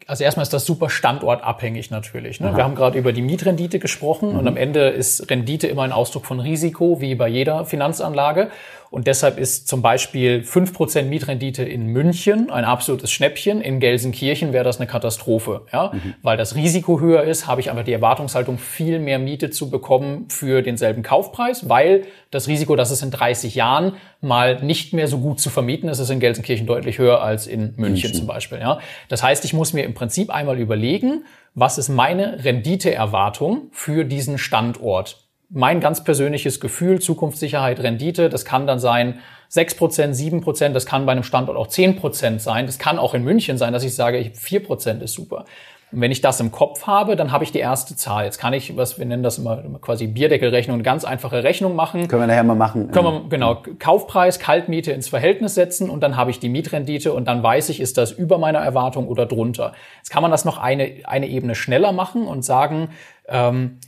[0.07, 2.39] also erstmal ist das super standortabhängig natürlich.
[2.39, 2.55] Ne?
[2.55, 4.39] Wir haben gerade über die Mietrendite gesprochen mhm.
[4.39, 8.49] und am Ende ist Rendite immer ein Ausdruck von Risiko, wie bei jeder Finanzanlage.
[8.91, 13.61] Und deshalb ist zum Beispiel fünf Prozent Mietrendite in München ein absolutes Schnäppchen.
[13.61, 15.61] In Gelsenkirchen wäre das eine Katastrophe.
[15.71, 15.91] Ja?
[15.93, 16.15] Mhm.
[16.21, 20.25] Weil das Risiko höher ist, habe ich einfach die Erwartungshaltung, viel mehr Miete zu bekommen
[20.27, 25.19] für denselben Kaufpreis, weil das Risiko, dass es in 30 Jahren mal nicht mehr so
[25.19, 28.13] gut zu vermieten ist, ist in Gelsenkirchen deutlich höher als in München, München.
[28.13, 28.59] zum Beispiel.
[28.59, 28.79] Ja?
[29.07, 31.23] Das heißt, ich muss mir im Prinzip einmal überlegen,
[31.55, 35.20] was ist meine Renditeerwartung für diesen Standort?
[35.53, 39.19] Mein ganz persönliches Gefühl, Zukunftssicherheit, Rendite, das kann dann sein
[39.51, 43.57] 6%, 7%, das kann bei einem Standort auch 10% sein, das kann auch in München
[43.57, 45.45] sein, dass ich sage, 4% ist super.
[45.91, 48.23] Und wenn ich das im Kopf habe, dann habe ich die erste Zahl.
[48.23, 52.07] Jetzt kann ich, was wir nennen das immer quasi Bierdeckelrechnung, eine ganz einfache Rechnung machen.
[52.07, 52.91] Können wir nachher mal machen.
[52.91, 57.27] Können wir, genau, Kaufpreis, Kaltmiete ins Verhältnis setzen und dann habe ich die Mietrendite und
[57.27, 59.73] dann weiß ich, ist das über meiner Erwartung oder drunter.
[59.97, 62.89] Jetzt kann man das noch eine, eine Ebene schneller machen und sagen,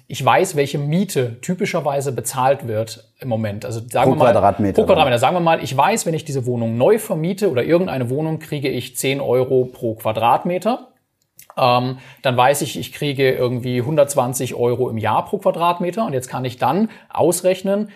[0.07, 3.65] ich weiß, welche Miete typischerweise bezahlt wird im Moment.
[3.65, 4.75] Also sagen pro wir mal, Quadratmeter.
[4.81, 5.19] Pro Quadratmeter.
[5.19, 8.69] Sagen wir mal, ich weiß, wenn ich diese Wohnung neu vermiete oder irgendeine Wohnung, kriege
[8.69, 10.87] ich 10 Euro pro Quadratmeter.
[11.57, 16.05] Ähm, dann weiß ich, ich kriege irgendwie 120 Euro im Jahr pro Quadratmeter.
[16.05, 17.89] Und jetzt kann ich dann ausrechnen,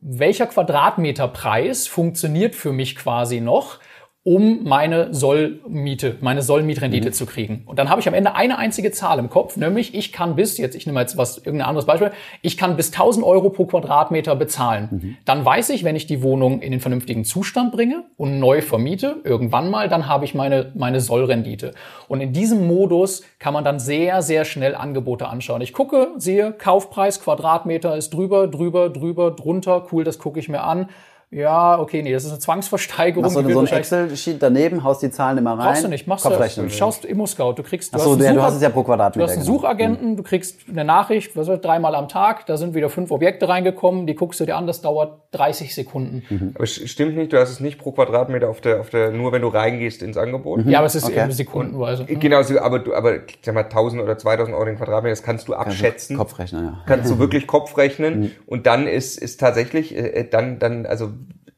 [0.00, 3.80] welcher Quadratmeterpreis funktioniert für mich quasi noch,
[4.26, 7.12] um meine Sollmiete, meine Sollmietrendite mhm.
[7.12, 7.62] zu kriegen.
[7.64, 10.58] Und dann habe ich am Ende eine einzige Zahl im Kopf, nämlich ich kann bis,
[10.58, 12.10] jetzt ich nehme jetzt was, irgendein anderes Beispiel,
[12.42, 14.88] ich kann bis 1000 Euro pro Quadratmeter bezahlen.
[14.90, 15.16] Mhm.
[15.24, 19.20] Dann weiß ich, wenn ich die Wohnung in den vernünftigen Zustand bringe und neu vermiete,
[19.22, 21.70] irgendwann mal, dann habe ich meine, meine Sollrendite.
[22.08, 25.60] Und in diesem Modus kann man dann sehr, sehr schnell Angebote anschauen.
[25.60, 30.64] Ich gucke, sehe, Kaufpreis, Quadratmeter ist drüber, drüber, drüber, drunter, cool, das gucke ich mir
[30.64, 30.88] an
[31.30, 33.22] ja, okay, nee, das ist eine Zwangsversteigerung.
[33.22, 35.72] Machst du so ein Excel-Sheet daneben, haust die Zahlen immer rein?
[35.72, 36.30] Brauchst du nicht, machst du.
[36.30, 37.92] Du schaust Immo-Scout, du kriegst...
[37.92, 39.26] Du, Ach so, hast ja, du hast es ja pro Quadratmeter.
[39.26, 39.44] Du hast einen.
[39.44, 40.16] Suchagenten, mhm.
[40.16, 44.06] du kriegst eine Nachricht, was weiß, dreimal am Tag, da sind wieder fünf Objekte reingekommen,
[44.06, 46.22] die guckst du dir an, das dauert 30 Sekunden.
[46.30, 46.52] Mhm.
[46.54, 49.32] Aber es stimmt nicht, du hast es nicht pro Quadratmeter auf der, auf der, nur
[49.32, 50.64] wenn du reingehst ins Angebot.
[50.64, 50.70] Mhm.
[50.70, 51.22] Ja, aber es ist okay.
[51.22, 52.06] eben sekundenweise.
[52.08, 55.48] Und, genau, aber du, aber, sag mal, 1000 oder 2000 Euro den Quadratmeter, das kannst
[55.48, 55.86] du abschätzen.
[55.90, 56.84] Kannst du Kopfrechnen, ja.
[56.86, 58.30] Kannst du wirklich Kopfrechnen mhm.
[58.46, 61.10] und dann ist, ist tatsächlich, äh, dann, dann, also,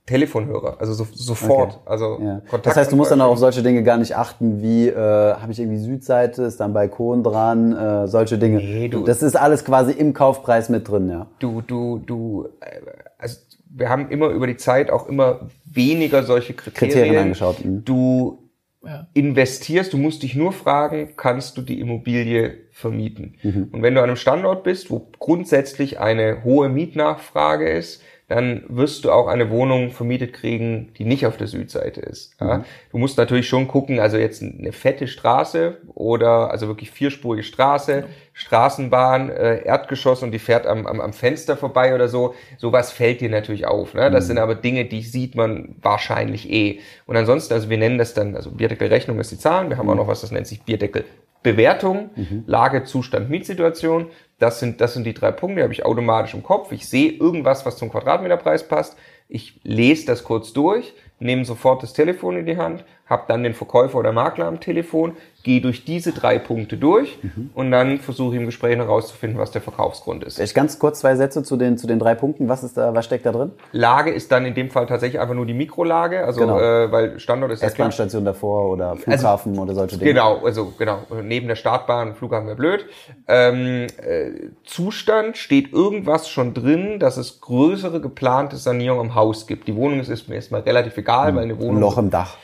[0.08, 1.74] Telefonhörer, also so, sofort.
[1.74, 1.82] Okay.
[1.84, 2.40] Also ja.
[2.48, 4.94] Kontakt Das heißt, du musst dann auch auf solche Dinge gar nicht achten, wie äh,
[4.94, 8.56] habe ich irgendwie Südseite, ist da ein Balkon dran, äh, solche Dinge.
[8.56, 11.26] Nee, du, das ist alles quasi im Kaufpreis mit drin, ja.
[11.40, 12.80] Du, du, du, äh,
[13.18, 13.36] also
[13.68, 17.62] wir haben immer über die Zeit auch immer weniger solche Kriterien, Kriterien angeschaut.
[17.62, 17.84] Mhm.
[17.84, 18.48] Du
[18.82, 19.06] ja.
[19.12, 23.34] investierst, du musst dich nur fragen, kannst du die Immobilie vermieten?
[23.42, 23.68] Mhm.
[23.72, 29.04] Und wenn du an einem Standort bist, wo grundsätzlich eine hohe Mietnachfrage ist, dann wirst
[29.04, 32.36] du auch eine Wohnung vermietet kriegen, die nicht auf der Südseite ist.
[32.38, 32.58] Ja?
[32.58, 32.64] Mhm.
[32.92, 38.04] Du musst natürlich schon gucken, also jetzt eine fette Straße oder also wirklich vierspurige Straße.
[38.34, 42.34] Straßenbahn, äh, Erdgeschoss und die fährt am, am, am Fenster vorbei oder so.
[42.58, 43.94] Sowas fällt dir natürlich auf.
[43.94, 44.10] Ne?
[44.10, 44.28] Das mhm.
[44.28, 46.80] sind aber Dinge, die sieht man wahrscheinlich eh.
[47.06, 49.92] Und ansonsten, also wir nennen das dann, also Bierdeckelrechnung ist die Zahlen, wir haben mhm.
[49.92, 51.04] auch noch was, das nennt sich Bierdeckel
[51.42, 52.44] Bewertung, mhm.
[52.46, 54.10] Lage, Zustand, Mietsituation.
[54.38, 56.72] Das sind, das sind die drei Punkte, die habe ich automatisch im Kopf.
[56.72, 58.96] Ich sehe irgendwas, was zum Quadratmeterpreis passt.
[59.28, 63.54] Ich lese das kurz durch, nehme sofort das Telefon in die Hand, habe dann den
[63.54, 67.50] Verkäufer oder Makler am Telefon, gehe durch diese drei Punkte durch mhm.
[67.54, 70.38] und dann versuche ich im Gespräch herauszufinden, was der Verkaufsgrund ist.
[70.38, 72.48] Ich ganz kurz zwei Sätze zu den, zu den drei Punkten.
[72.48, 73.52] Was ist da, was steckt da drin?
[73.72, 76.58] Lage ist dann in dem Fall tatsächlich einfach nur die Mikrolage, also genau.
[76.58, 80.10] äh, weil Standort ist S-Bahn-Station davor oder also Flughafen also, oder solche Dinge.
[80.10, 82.84] Genau, also genau neben der Startbahn, Flughafen wäre blöd.
[83.26, 89.68] Ähm, äh, Zustand steht irgendwas schon drin, dass es größere geplante Sanierung im Haus gibt.
[89.68, 91.36] Die Wohnung ist mir erstmal relativ egal, mhm.
[91.36, 92.36] weil eine Wohnung ein Loch im Dach.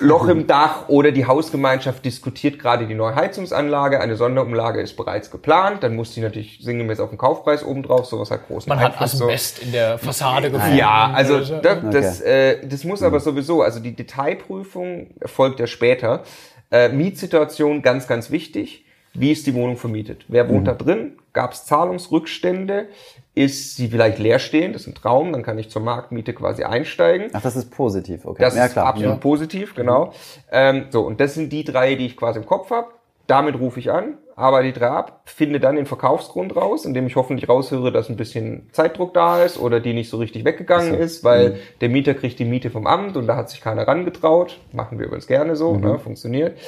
[0.00, 5.30] Loch im Dach oder die Hausgemeinschaft diskutiert gerade die neue Heizungsanlage, eine Sonderumlage ist bereits
[5.30, 9.14] geplant, dann muss die natürlich sinngemäß auf den Kaufpreis obendrauf, sowas hat großen Man Einfluss.
[9.14, 9.62] hat Asbest so.
[9.62, 10.76] in der Fassade gefunden.
[10.76, 12.50] Ja, also das, das, okay.
[12.50, 16.24] äh, das muss aber sowieso, also die Detailprüfung erfolgt ja später.
[16.70, 18.84] Äh, Mietsituation ganz, ganz wichtig.
[19.12, 20.24] Wie ist die Wohnung vermietet?
[20.26, 20.64] Wer wohnt mhm.
[20.64, 21.18] da drin?
[21.32, 22.88] Gab es Zahlungsrückstände?
[23.34, 27.30] Ist sie vielleicht leerstehend, das ist ein Traum, dann kann ich zur Marktmiete quasi einsteigen.
[27.32, 28.42] Ach, das ist positiv, okay.
[28.42, 29.18] Das ja, ist absolut ja.
[29.18, 30.06] positiv, genau.
[30.06, 30.12] Mhm.
[30.52, 32.88] Ähm, so, und das sind die drei, die ich quasi im Kopf habe.
[33.26, 37.16] Damit rufe ich an, arbeite die drei ab, finde dann den Verkaufsgrund raus, indem ich
[37.16, 40.98] hoffentlich raushöre, dass ein bisschen Zeitdruck da ist oder die nicht so richtig weggegangen so.
[40.98, 41.56] ist, weil mhm.
[41.80, 44.60] der Mieter kriegt die Miete vom Amt und da hat sich keiner rangetraut.
[44.72, 45.80] Machen wir übrigens gerne so, mhm.
[45.80, 46.58] ne, funktioniert.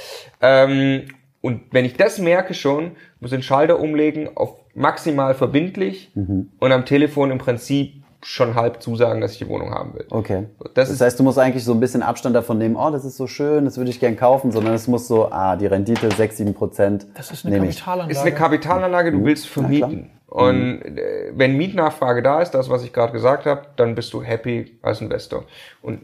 [0.40, 1.08] Ähm,
[1.47, 6.51] und wenn ich das merke schon, muss ich den Schalter umlegen auf maximal verbindlich mhm.
[6.59, 10.07] und am Telefon im Prinzip schon halb zusagen, dass ich die Wohnung haben will.
[10.11, 10.49] Okay.
[10.74, 13.16] Das, das heißt, du musst eigentlich so ein bisschen Abstand davon nehmen, oh, das ist
[13.16, 16.36] so schön, das würde ich gern kaufen, sondern es muss so, ah, die Rendite 6,
[16.36, 17.07] 7 Prozent.
[17.14, 18.11] Das ist eine Kapitalanlage.
[18.11, 19.24] Ist eine Kapitalanlage, du mhm.
[19.24, 20.11] willst vermieten.
[20.26, 20.99] Und mhm.
[21.36, 25.01] wenn Mietnachfrage da ist, das, was ich gerade gesagt habe, dann bist du happy als
[25.01, 25.44] Investor.
[25.80, 26.01] Und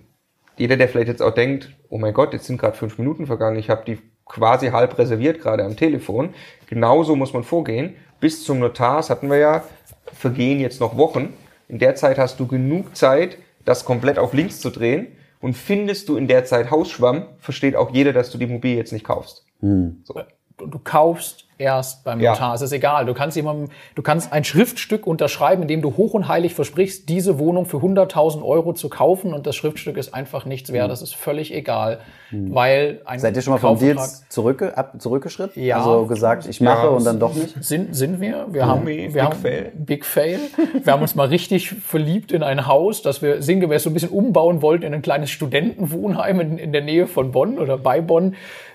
[0.56, 3.58] jeder, der vielleicht jetzt auch denkt, oh mein Gott, jetzt sind gerade fünf Minuten vergangen,
[3.58, 6.34] ich habe die quasi halb reserviert gerade am Telefon.
[6.66, 7.96] Genauso muss man vorgehen.
[8.20, 9.64] Bis zum Notar, das hatten wir ja,
[10.12, 11.32] vergehen jetzt noch Wochen.
[11.68, 15.08] In der Zeit hast du genug Zeit, das komplett auf links zu drehen.
[15.40, 18.92] Und findest du in der Zeit Hausschwamm, versteht auch jeder, dass du die Immobilie jetzt
[18.92, 19.44] nicht kaufst.
[19.60, 20.02] Hm.
[20.04, 20.20] So.
[20.66, 22.50] Du kaufst erst beim Notar.
[22.50, 22.54] Ja.
[22.54, 23.06] Es ist egal.
[23.06, 27.08] Du kannst jemandem, du kannst ein Schriftstück unterschreiben, in dem du hoch und heilig versprichst,
[27.08, 30.88] diese Wohnung für 100.000 Euro zu kaufen und das Schriftstück ist einfach nichts wert.
[30.88, 30.90] Mhm.
[30.90, 32.00] Das ist völlig egal,
[32.30, 32.54] mhm.
[32.54, 35.62] weil ein Seid ihr schon mal vom Deals zurückge ab, zurückgeschritten?
[35.62, 35.78] Ja.
[35.78, 37.62] Also gesagt, ich mache ja, und dann doch nicht?
[37.62, 38.46] Sind, sind wir.
[38.50, 39.72] Wir haben, wir Big haben, Fail.
[39.74, 40.40] Big Fail.
[40.82, 44.10] wir haben uns mal richtig verliebt in ein Haus, das wir sinngemäß so ein bisschen
[44.10, 48.34] umbauen wollten in ein kleines Studentenwohnheim in, in der Nähe von Bonn oder bei Bonn.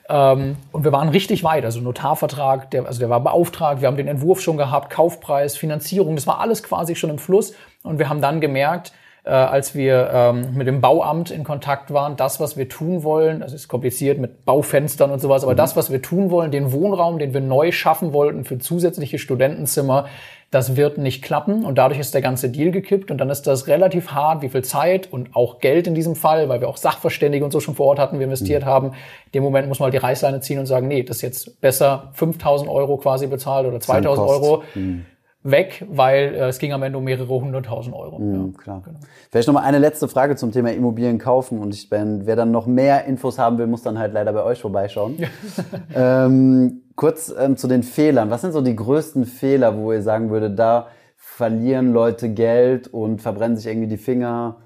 [0.10, 1.66] Ähm, und wir waren richtig weit.
[1.66, 6.16] Also Notarvertrag, der, also der war beauftragt, wir haben den Entwurf schon gehabt, Kaufpreis, Finanzierung,
[6.16, 7.54] das war alles quasi schon im Fluss.
[7.84, 8.94] Und wir haben dann gemerkt,
[9.28, 13.42] äh, als wir ähm, mit dem Bauamt in Kontakt waren, das, was wir tun wollen,
[13.42, 15.58] das ist kompliziert mit Baufenstern und sowas, aber mhm.
[15.58, 20.06] das, was wir tun wollen, den Wohnraum, den wir neu schaffen wollten für zusätzliche Studentenzimmer,
[20.50, 23.68] das wird nicht klappen und dadurch ist der ganze Deal gekippt und dann ist das
[23.68, 27.44] relativ hart, wie viel Zeit und auch Geld in diesem Fall, weil wir auch Sachverständige
[27.44, 28.68] und so schon vor Ort hatten, wir investiert mhm.
[28.68, 28.88] haben.
[29.26, 31.62] In dem Moment muss man halt die Reißleine ziehen und sagen, nee, das ist jetzt
[31.62, 34.64] besser 5000 Euro quasi bezahlt oder 2000 Euro.
[34.74, 35.06] Mhm
[35.44, 38.20] weg, weil äh, es ging am Ende um mehrere hunderttausend Euro.
[38.20, 38.82] Mhm, ja, klar.
[38.84, 39.00] Genau.
[39.32, 42.52] Vielleicht noch mal eine letzte Frage zum Thema Immobilien kaufen und ich, wenn, wer dann
[42.52, 45.18] noch mehr Infos haben will, muss dann halt leider bei euch vorbeischauen.
[45.96, 48.30] ähm, kurz ähm, zu den Fehlern.
[48.30, 53.22] Was sind so die größten Fehler, wo ihr sagen würdet, da verlieren Leute Geld und
[53.22, 54.58] verbrennen sich irgendwie die Finger?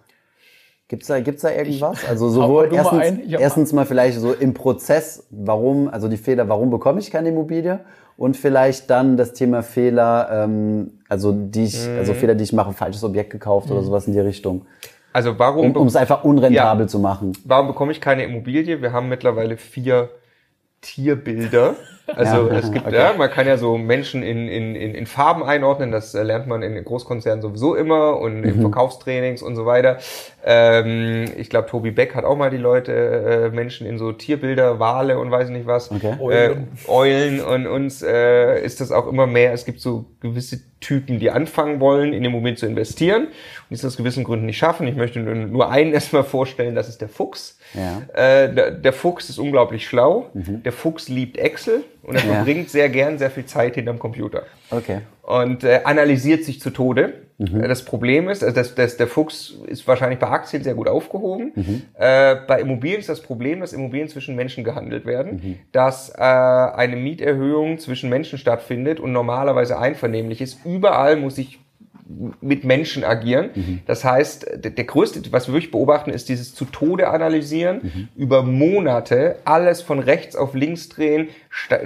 [0.87, 1.99] Gibt's da, gibt's da irgendwas?
[2.09, 6.71] Also sowohl erstens, mal erstens mal vielleicht so im Prozess, warum, also die Fehler, warum
[6.71, 7.81] bekomme ich keine Immobilie?
[8.17, 11.97] Und vielleicht dann das Thema Fehler, ähm, also die ich, mhm.
[11.97, 13.73] also Fehler, die ich mache, falsches Objekt gekauft mhm.
[13.73, 14.65] oder sowas in die Richtung.
[15.11, 15.75] Also warum?
[15.75, 16.87] Um es einfach unrentabel ja.
[16.87, 17.33] zu machen.
[17.43, 18.81] Warum bekomme ich keine Immobilie?
[18.81, 20.09] Wir haben mittlerweile vier
[20.79, 21.75] Tierbilder.
[22.07, 22.95] Also ja, es gibt, okay.
[22.95, 26.61] ja, man kann ja so Menschen in, in, in, in Farben einordnen, das lernt man
[26.61, 28.43] in Großkonzernen sowieso immer und mhm.
[28.43, 29.97] in Verkaufstrainings und so weiter.
[30.43, 34.79] Ähm, ich glaube, Tobi Beck hat auch mal die Leute, äh, Menschen in so Tierbilder,
[34.79, 36.15] Wale und weiß nicht was, okay.
[36.19, 36.67] Eulen.
[36.85, 39.53] Äh, Eulen und uns äh, ist das auch immer mehr.
[39.53, 43.85] Es gibt so gewisse Typen, die anfangen wollen, in den Moment zu investieren und es
[43.85, 44.87] aus gewissen Gründen nicht schaffen.
[44.87, 47.57] Ich möchte nur einen erstmal vorstellen, das ist der Fuchs.
[47.73, 48.01] Ja.
[48.13, 50.29] Äh, der, der, Fuchs ist unglaublich schlau.
[50.33, 50.63] Mhm.
[50.63, 52.33] Der Fuchs liebt Excel und er ja.
[52.33, 54.43] verbringt sehr gern sehr viel Zeit hinterm Computer.
[54.71, 55.01] Okay.
[55.21, 57.13] Und äh, analysiert sich zu Tode.
[57.41, 57.61] Mhm.
[57.63, 61.51] Das Problem ist, also das, das, der Fuchs ist wahrscheinlich bei Aktien sehr gut aufgehoben.
[61.55, 61.81] Mhm.
[61.97, 65.55] Äh, bei Immobilien ist das Problem, dass Immobilien zwischen Menschen gehandelt werden, mhm.
[65.71, 70.59] dass äh, eine Mieterhöhung zwischen Menschen stattfindet und normalerweise einvernehmlich ist.
[70.65, 71.59] Überall muss ich
[72.41, 73.51] mit Menschen agieren.
[73.55, 73.79] Mhm.
[73.85, 78.07] Das heißt, der, der, größte, was wir wirklich beobachten, ist dieses zu Tode analysieren, mhm.
[78.15, 81.29] über Monate alles von rechts auf links drehen.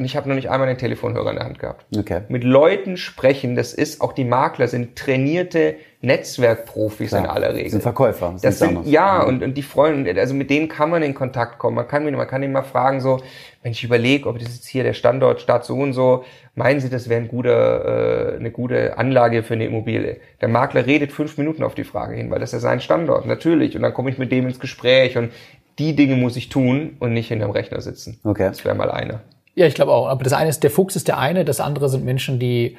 [0.03, 1.85] Ich habe noch nicht einmal einen Telefonhörer in der Hand gehabt.
[1.97, 2.21] Okay.
[2.29, 7.23] Mit Leuten sprechen, das ist, auch die Makler sind trainierte Netzwerkprofis Klar.
[7.23, 7.63] in aller Regel.
[7.63, 8.31] Das sind Verkäufer.
[8.33, 11.57] Das, das sind, ja, und, und die freuen, also mit denen kann man in Kontakt
[11.57, 11.75] kommen.
[11.75, 13.19] Man kann, man kann ihn mal fragen, so,
[13.63, 16.89] wenn ich überlege, ob das jetzt hier der Standort Stadt so und so, meinen Sie,
[16.89, 20.17] das wäre ein guter, äh, eine gute Anlage für eine Immobilie?
[20.41, 23.25] Der Makler redet fünf Minuten auf die Frage hin, weil das ist ja sein Standort,
[23.25, 23.75] natürlich.
[23.75, 25.31] Und dann komme ich mit dem ins Gespräch und
[25.79, 28.19] die Dinge muss ich tun und nicht hinterm Rechner sitzen.
[28.23, 28.47] Okay.
[28.47, 29.21] Das wäre mal eine.
[29.55, 30.07] Ja, ich glaube auch.
[30.07, 32.77] Aber das eine ist, der Fuchs ist der eine, das andere sind Menschen, die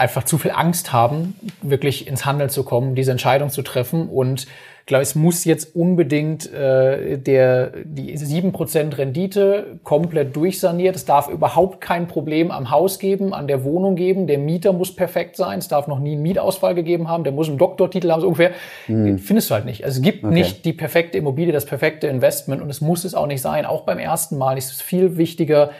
[0.00, 4.08] einfach zu viel Angst haben, wirklich ins Handeln zu kommen, diese Entscheidung zu treffen.
[4.08, 4.46] Und
[4.80, 10.96] ich glaube, es muss jetzt unbedingt äh, der die sieben Prozent Rendite komplett durchsaniert.
[10.96, 14.26] Es darf überhaupt kein Problem am Haus geben, an der Wohnung geben.
[14.26, 15.58] Der Mieter muss perfekt sein.
[15.58, 17.22] Es darf noch nie einen Mietausfall gegeben haben.
[17.22, 18.52] Der muss einen Doktortitel haben, so ungefähr.
[18.86, 19.18] Hm.
[19.18, 19.84] Findest du halt nicht.
[19.84, 20.32] Also es gibt okay.
[20.32, 23.66] nicht die perfekte Immobilie, das perfekte Investment und es muss es auch nicht sein.
[23.66, 25.70] Auch beim ersten Mal ist es viel wichtiger,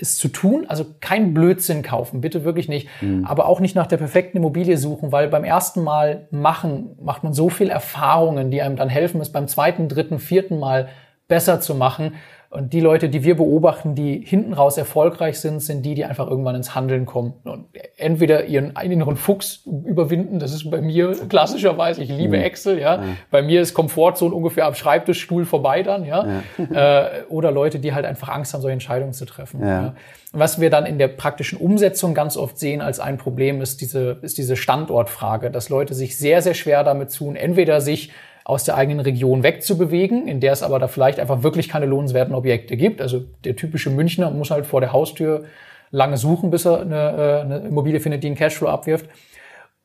[0.00, 3.24] es zu tun, also kein Blödsinn kaufen, bitte wirklich nicht, mhm.
[3.24, 7.32] aber auch nicht nach der perfekten Immobilie suchen, weil beim ersten Mal machen macht man
[7.32, 10.88] so viel Erfahrungen, die einem dann helfen, es beim zweiten, dritten, vierten Mal
[11.28, 12.14] besser zu machen.
[12.52, 16.26] Und die Leute, die wir beobachten, die hinten raus erfolgreich sind, sind die, die einfach
[16.28, 17.34] irgendwann ins Handeln kommen.
[17.44, 22.42] Und entweder ihren inneren Fuchs überwinden, das ist bei mir klassischerweise, ich liebe mhm.
[22.42, 22.96] Excel, ja.
[22.96, 23.02] ja.
[23.30, 26.42] Bei mir ist Komfortzone ungefähr am Schreibtischstuhl vorbei dann, ja.
[26.72, 27.06] ja.
[27.06, 29.60] äh, oder Leute, die halt einfach Angst haben, solche Entscheidungen zu treffen.
[29.60, 29.82] Ja.
[29.82, 29.94] ja.
[30.32, 34.18] Was wir dann in der praktischen Umsetzung ganz oft sehen als ein Problem, ist diese,
[34.22, 38.10] ist diese Standortfrage, dass Leute sich sehr, sehr schwer damit tun, entweder sich
[38.44, 42.34] aus der eigenen Region wegzubewegen, in der es aber da vielleicht einfach wirklich keine lohnenswerten
[42.34, 43.00] Objekte gibt.
[43.00, 45.44] Also der typische Münchner muss halt vor der Haustür
[45.90, 49.06] lange suchen, bis er eine, äh, eine Immobilie findet, die einen Cashflow abwirft.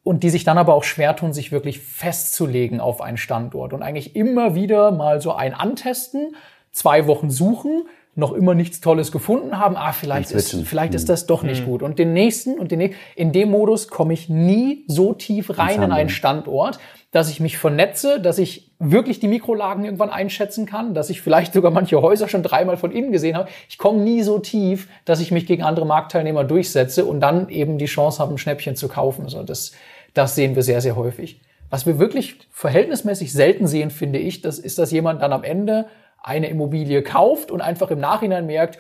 [0.03, 3.81] Und die sich dann aber auch schwer tun, sich wirklich festzulegen auf einen Standort und
[3.81, 6.35] eigentlich immer wieder mal so ein antesten,
[6.71, 11.27] zwei Wochen suchen, noch immer nichts Tolles gefunden haben, ah, vielleicht ist, vielleicht ist das
[11.27, 11.69] doch nicht mhm.
[11.69, 11.83] gut.
[11.83, 15.83] Und den nächsten und den nächsten, in dem Modus komme ich nie so tief rein
[15.83, 16.79] in einen Standort,
[17.11, 21.53] dass ich mich vernetze, dass ich wirklich die Mikrolagen irgendwann einschätzen kann, dass ich vielleicht
[21.53, 23.49] sogar manche Häuser schon dreimal von innen gesehen habe.
[23.69, 27.77] Ich komme nie so tief, dass ich mich gegen andere Marktteilnehmer durchsetze und dann eben
[27.77, 29.23] die Chance habe, ein Schnäppchen zu kaufen.
[29.23, 29.73] Also das,
[30.13, 31.41] das sehen wir sehr, sehr häufig.
[31.69, 35.87] Was wir wirklich verhältnismäßig selten sehen, finde ich, das ist, dass jemand dann am Ende
[36.25, 38.79] eine Immobilie kauft und einfach im Nachhinein merkt,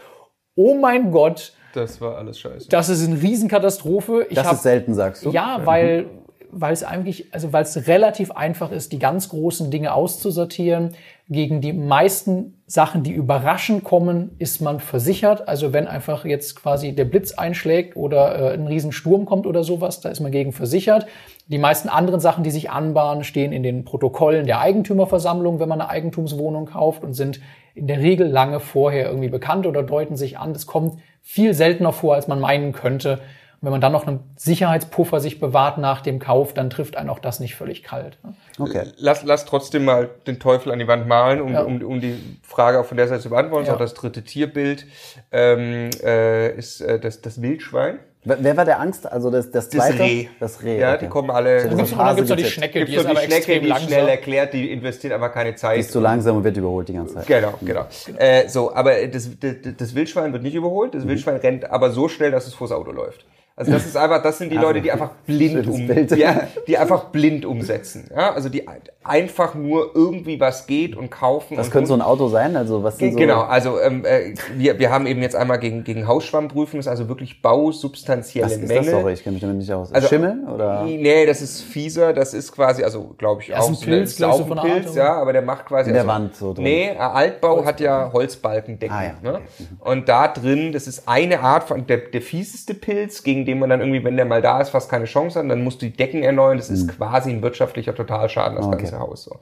[0.55, 2.69] oh mein Gott, das war alles scheiße.
[2.69, 4.25] Das ist eine Riesenkatastrophe.
[4.29, 5.29] Ich das hab, ist selten, sagst du?
[5.29, 6.07] Ja, weil,
[6.49, 10.95] weil es eigentlich, also weil es relativ einfach ist, die ganz großen Dinge auszusortieren.
[11.27, 15.47] Gegen die meisten Sachen, die überraschend kommen, ist man versichert.
[15.47, 20.01] Also wenn einfach jetzt quasi der Blitz einschlägt oder äh, ein Riesensturm kommt oder sowas,
[20.01, 21.07] da ist man gegen versichert.
[21.47, 25.81] Die meisten anderen Sachen, die sich anbahnen, stehen in den Protokollen der Eigentümerversammlung, wenn man
[25.81, 27.39] eine Eigentumswohnung kauft und sind
[27.73, 30.53] in der Regel lange vorher irgendwie bekannt oder deuten sich an.
[30.53, 33.19] Das kommt viel seltener vor, als man meinen könnte.
[33.65, 37.17] Wenn man dann noch einen Sicherheitspuffer sich bewahrt nach dem Kauf, dann trifft einen auch
[37.17, 38.19] das nicht völlig kalt.
[38.23, 38.33] Ne?
[38.59, 38.83] Okay.
[38.97, 41.63] Lass, lass trotzdem mal den Teufel an die Wand malen, um, ja.
[41.63, 43.65] um, um die Frage auch von der Seite zu beantworten.
[43.65, 43.73] Ja.
[43.73, 44.85] Auch das dritte Tierbild
[45.31, 47.99] ähm, äh, ist äh, das, das Wildschwein.
[48.25, 49.11] Wer war der Angst?
[49.11, 49.97] Also das, das zweite?
[49.97, 50.27] Das Reh.
[50.39, 50.79] Das Reh.
[50.79, 51.05] Ja, okay.
[51.05, 51.61] die kommen alle.
[51.61, 53.87] So, gibt's, dann gibt's noch die Schnecke, die ist aber die Schnecke, die langsam.
[53.87, 55.77] schnell erklärt, die investiert aber keine Zeit.
[55.77, 57.27] Die ist zu langsam und wird überholt die ganze Zeit.
[57.27, 57.85] Genau, genau.
[58.05, 58.19] genau.
[58.19, 60.95] Äh, so, aber das, das, das Wildschwein wird nicht überholt.
[60.95, 61.09] Das mhm.
[61.09, 63.25] Wildschwein rennt aber so schnell, dass es vors Auto läuft.
[63.57, 65.87] Also das ist einfach, das sind die also, Leute, die einfach blind um,
[66.17, 68.09] ja, die einfach blind umsetzen.
[68.13, 68.67] Ja, also die
[69.01, 71.55] einfach nur irgendwie was geht und kaufen.
[71.55, 72.57] Was könnte so ein Auto sein?
[72.57, 75.85] Also was sind so Genau, also ähm, äh, wir, wir haben eben jetzt einmal gegen,
[75.85, 78.75] gegen Hausschwammprüfung, das ist also wirklich bausubstanzielle was Mängel.
[78.77, 78.91] Ist das?
[78.91, 79.93] Sorry, ich kenne mich damit nicht aus.
[79.93, 80.83] Also, Schimmel oder?
[80.83, 84.25] Nee, das ist fieser, das ist quasi, also glaube ich ja, auch ein Pilz, so
[84.25, 85.91] ein Pilz, ja, aber der macht quasi.
[85.91, 86.63] In der also, Wand so drin.
[86.63, 88.95] Nee, Altbau hat ja Holzbalkendecken.
[88.95, 89.31] Ah, ja, ne?
[89.39, 89.41] ne?
[89.79, 93.69] Und da drin, das ist eine Art von, der, der fieseste Pilz, gegen den man
[93.69, 95.93] dann irgendwie, wenn der mal da ist, fast keine Chance hat, dann musst du die
[95.93, 96.57] Decken erneuern.
[96.57, 96.75] Das mhm.
[96.75, 98.77] ist quasi ein wirtschaftlicher Totalschaden, das okay.
[98.77, 99.23] ganze Haus.
[99.23, 99.37] So.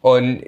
[0.00, 0.42] Und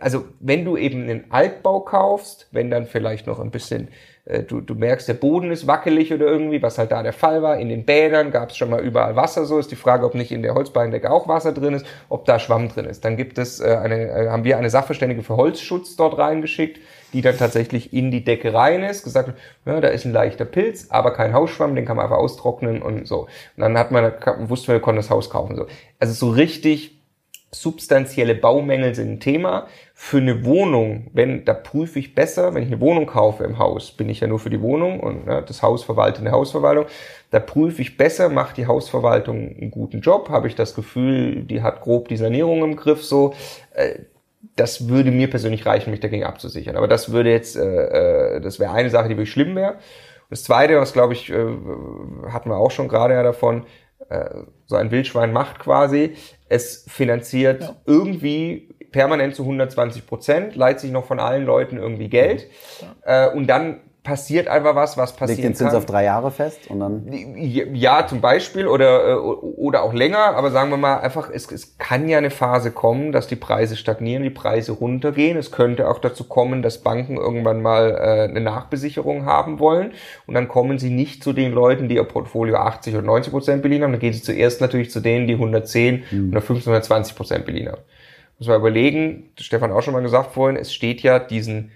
[0.00, 3.88] also wenn du eben einen Altbau kaufst, wenn dann vielleicht noch ein bisschen,
[4.24, 7.58] du, du merkst, der Boden ist wackelig oder irgendwie, was halt da der Fall war,
[7.58, 10.30] in den Bädern gab es schon mal überall Wasser, so ist die Frage, ob nicht
[10.30, 13.04] in der Holzbeindecke auch Wasser drin ist, ob da Schwamm drin ist.
[13.04, 16.78] Dann gibt es äh, eine, äh, haben wir eine Sachverständige für Holzschutz dort reingeschickt,
[17.12, 19.32] die dann tatsächlich in die Decke rein ist, gesagt,
[19.66, 23.08] ja, da ist ein leichter Pilz, aber kein Hausschwamm, den kann man einfach austrocknen und
[23.08, 23.22] so.
[23.22, 24.12] Und dann hat man,
[24.48, 25.56] wusste man, wir konnten das Haus kaufen.
[25.56, 25.66] So.
[25.98, 27.02] Also so richtig
[27.52, 29.66] substanzielle Baumängel sind ein Thema.
[30.04, 33.92] Für eine Wohnung, wenn, da prüfe ich besser, wenn ich eine Wohnung kaufe im Haus,
[33.92, 36.86] bin ich ja nur für die Wohnung und ne, das Haus verwaltet eine Hausverwaltung,
[37.30, 41.62] da prüfe ich besser, macht die Hausverwaltung einen guten Job, habe ich das Gefühl, die
[41.62, 43.34] hat grob die Sanierung im Griff, so,
[43.74, 44.00] äh,
[44.56, 46.74] das würde mir persönlich reichen, mich dagegen abzusichern.
[46.76, 49.76] Aber das würde jetzt, äh, äh das wäre eine Sache, die wirklich schlimm wäre.
[50.30, 51.46] Das zweite, was glaube ich, äh,
[52.28, 53.66] hatten wir auch schon gerade ja davon,
[54.08, 54.30] äh,
[54.66, 56.16] so ein Wildschwein macht quasi,
[56.48, 57.76] es finanziert ja.
[57.86, 62.46] irgendwie permanent zu 120 Prozent, leiht sich noch von allen Leuten irgendwie Geld
[63.04, 65.38] äh, und dann passiert einfach was, was passiert.
[65.38, 65.78] Legt den Zins kann.
[65.78, 67.06] auf drei Jahre fest und dann?
[67.74, 71.78] Ja, zum Beispiel oder, äh, oder auch länger, aber sagen wir mal einfach, es, es
[71.78, 75.36] kann ja eine Phase kommen, dass die Preise stagnieren, die Preise runtergehen.
[75.38, 79.92] Es könnte auch dazu kommen, dass Banken irgendwann mal äh, eine Nachbesicherung haben wollen
[80.26, 83.62] und dann kommen sie nicht zu den Leuten, die ihr Portfolio 80 oder 90 Prozent
[83.62, 86.30] beliehen haben, dann gehen sie zuerst natürlich zu denen, die 110 mhm.
[86.32, 87.82] oder 15 oder 20 Prozent beliehen haben.
[88.42, 91.70] Muss man überlegen, Stefan auch schon mal gesagt vorhin, es steht ja diesen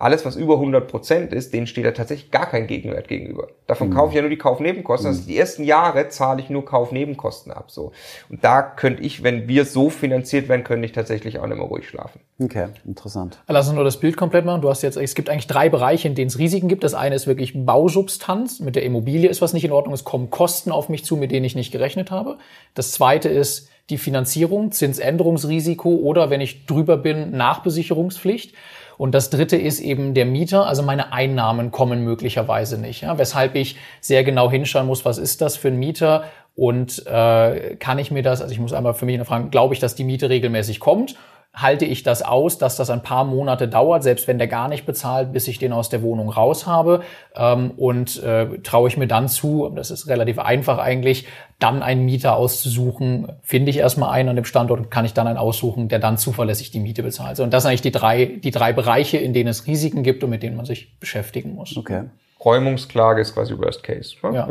[0.00, 3.48] alles, was über 100 Prozent ist, denen steht da tatsächlich gar kein Gegenwert gegenüber.
[3.66, 3.94] Davon mhm.
[3.94, 5.10] kaufe ich ja nur die Kaufnebenkosten.
[5.10, 5.16] Mhm.
[5.16, 7.70] Also die ersten Jahre zahle ich nur Kaufnebenkosten ab.
[7.70, 7.92] So.
[8.30, 11.66] Und da könnte ich, wenn wir so finanziert werden, könnte ich tatsächlich auch nicht mehr
[11.66, 12.20] ruhig schlafen.
[12.42, 13.42] Okay, interessant.
[13.46, 14.62] Lass uns nur das Bild komplett machen.
[14.62, 16.82] Du hast jetzt, es gibt eigentlich drei Bereiche, in denen es Risiken gibt.
[16.82, 18.60] Das eine ist wirklich Bausubstanz.
[18.60, 19.92] Mit der Immobilie ist was nicht in Ordnung.
[19.92, 22.38] Es kommen Kosten auf mich zu, mit denen ich nicht gerechnet habe.
[22.74, 28.54] Das zweite ist die Finanzierung, Zinsänderungsrisiko oder wenn ich drüber bin, Nachbesicherungspflicht.
[29.00, 33.00] Und das dritte ist eben der Mieter, also meine Einnahmen kommen möglicherweise nicht.
[33.00, 36.24] Ja, weshalb ich sehr genau hinschauen muss, was ist das für ein Mieter?
[36.54, 39.80] Und äh, kann ich mir das, also ich muss einmal für mich fragen, glaube ich,
[39.80, 41.16] dass die Miete regelmäßig kommt
[41.52, 44.86] halte ich das aus, dass das ein paar Monate dauert, selbst wenn der gar nicht
[44.86, 47.02] bezahlt, bis ich den aus der Wohnung raus habe.
[47.34, 51.26] Ähm, und äh, traue ich mir dann zu, das ist relativ einfach eigentlich,
[51.58, 55.26] dann einen Mieter auszusuchen, finde ich erstmal einen an dem Standort und kann ich dann
[55.26, 57.40] einen aussuchen, der dann zuverlässig die Miete bezahlt.
[57.40, 60.30] und das sind eigentlich die drei, die drei Bereiche, in denen es Risiken gibt und
[60.30, 61.76] mit denen man sich beschäftigen muss.
[61.76, 62.04] Okay.
[62.44, 64.16] Räumungsklage ist quasi Worst Case.
[64.22, 64.48] Ja.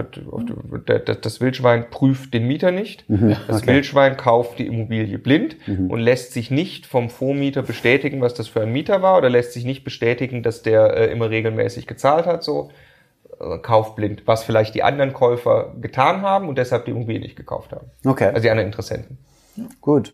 [1.15, 3.09] Das Wildschwein prüft den Mieter nicht.
[3.09, 3.35] Mhm.
[3.47, 3.73] Das okay.
[3.73, 5.89] Wildschwein kauft die Immobilie blind mhm.
[5.89, 9.53] und lässt sich nicht vom Vormieter bestätigen, was das für ein Mieter war, oder lässt
[9.53, 12.43] sich nicht bestätigen, dass der äh, immer regelmäßig gezahlt hat.
[12.43, 12.69] So
[13.39, 17.35] äh, kauft blind, was vielleicht die anderen Käufer getan haben und deshalb die Immobilie nicht
[17.35, 17.87] gekauft haben.
[18.05, 18.27] Okay.
[18.27, 19.17] Also die anderen Interessenten.
[19.81, 20.13] Gut.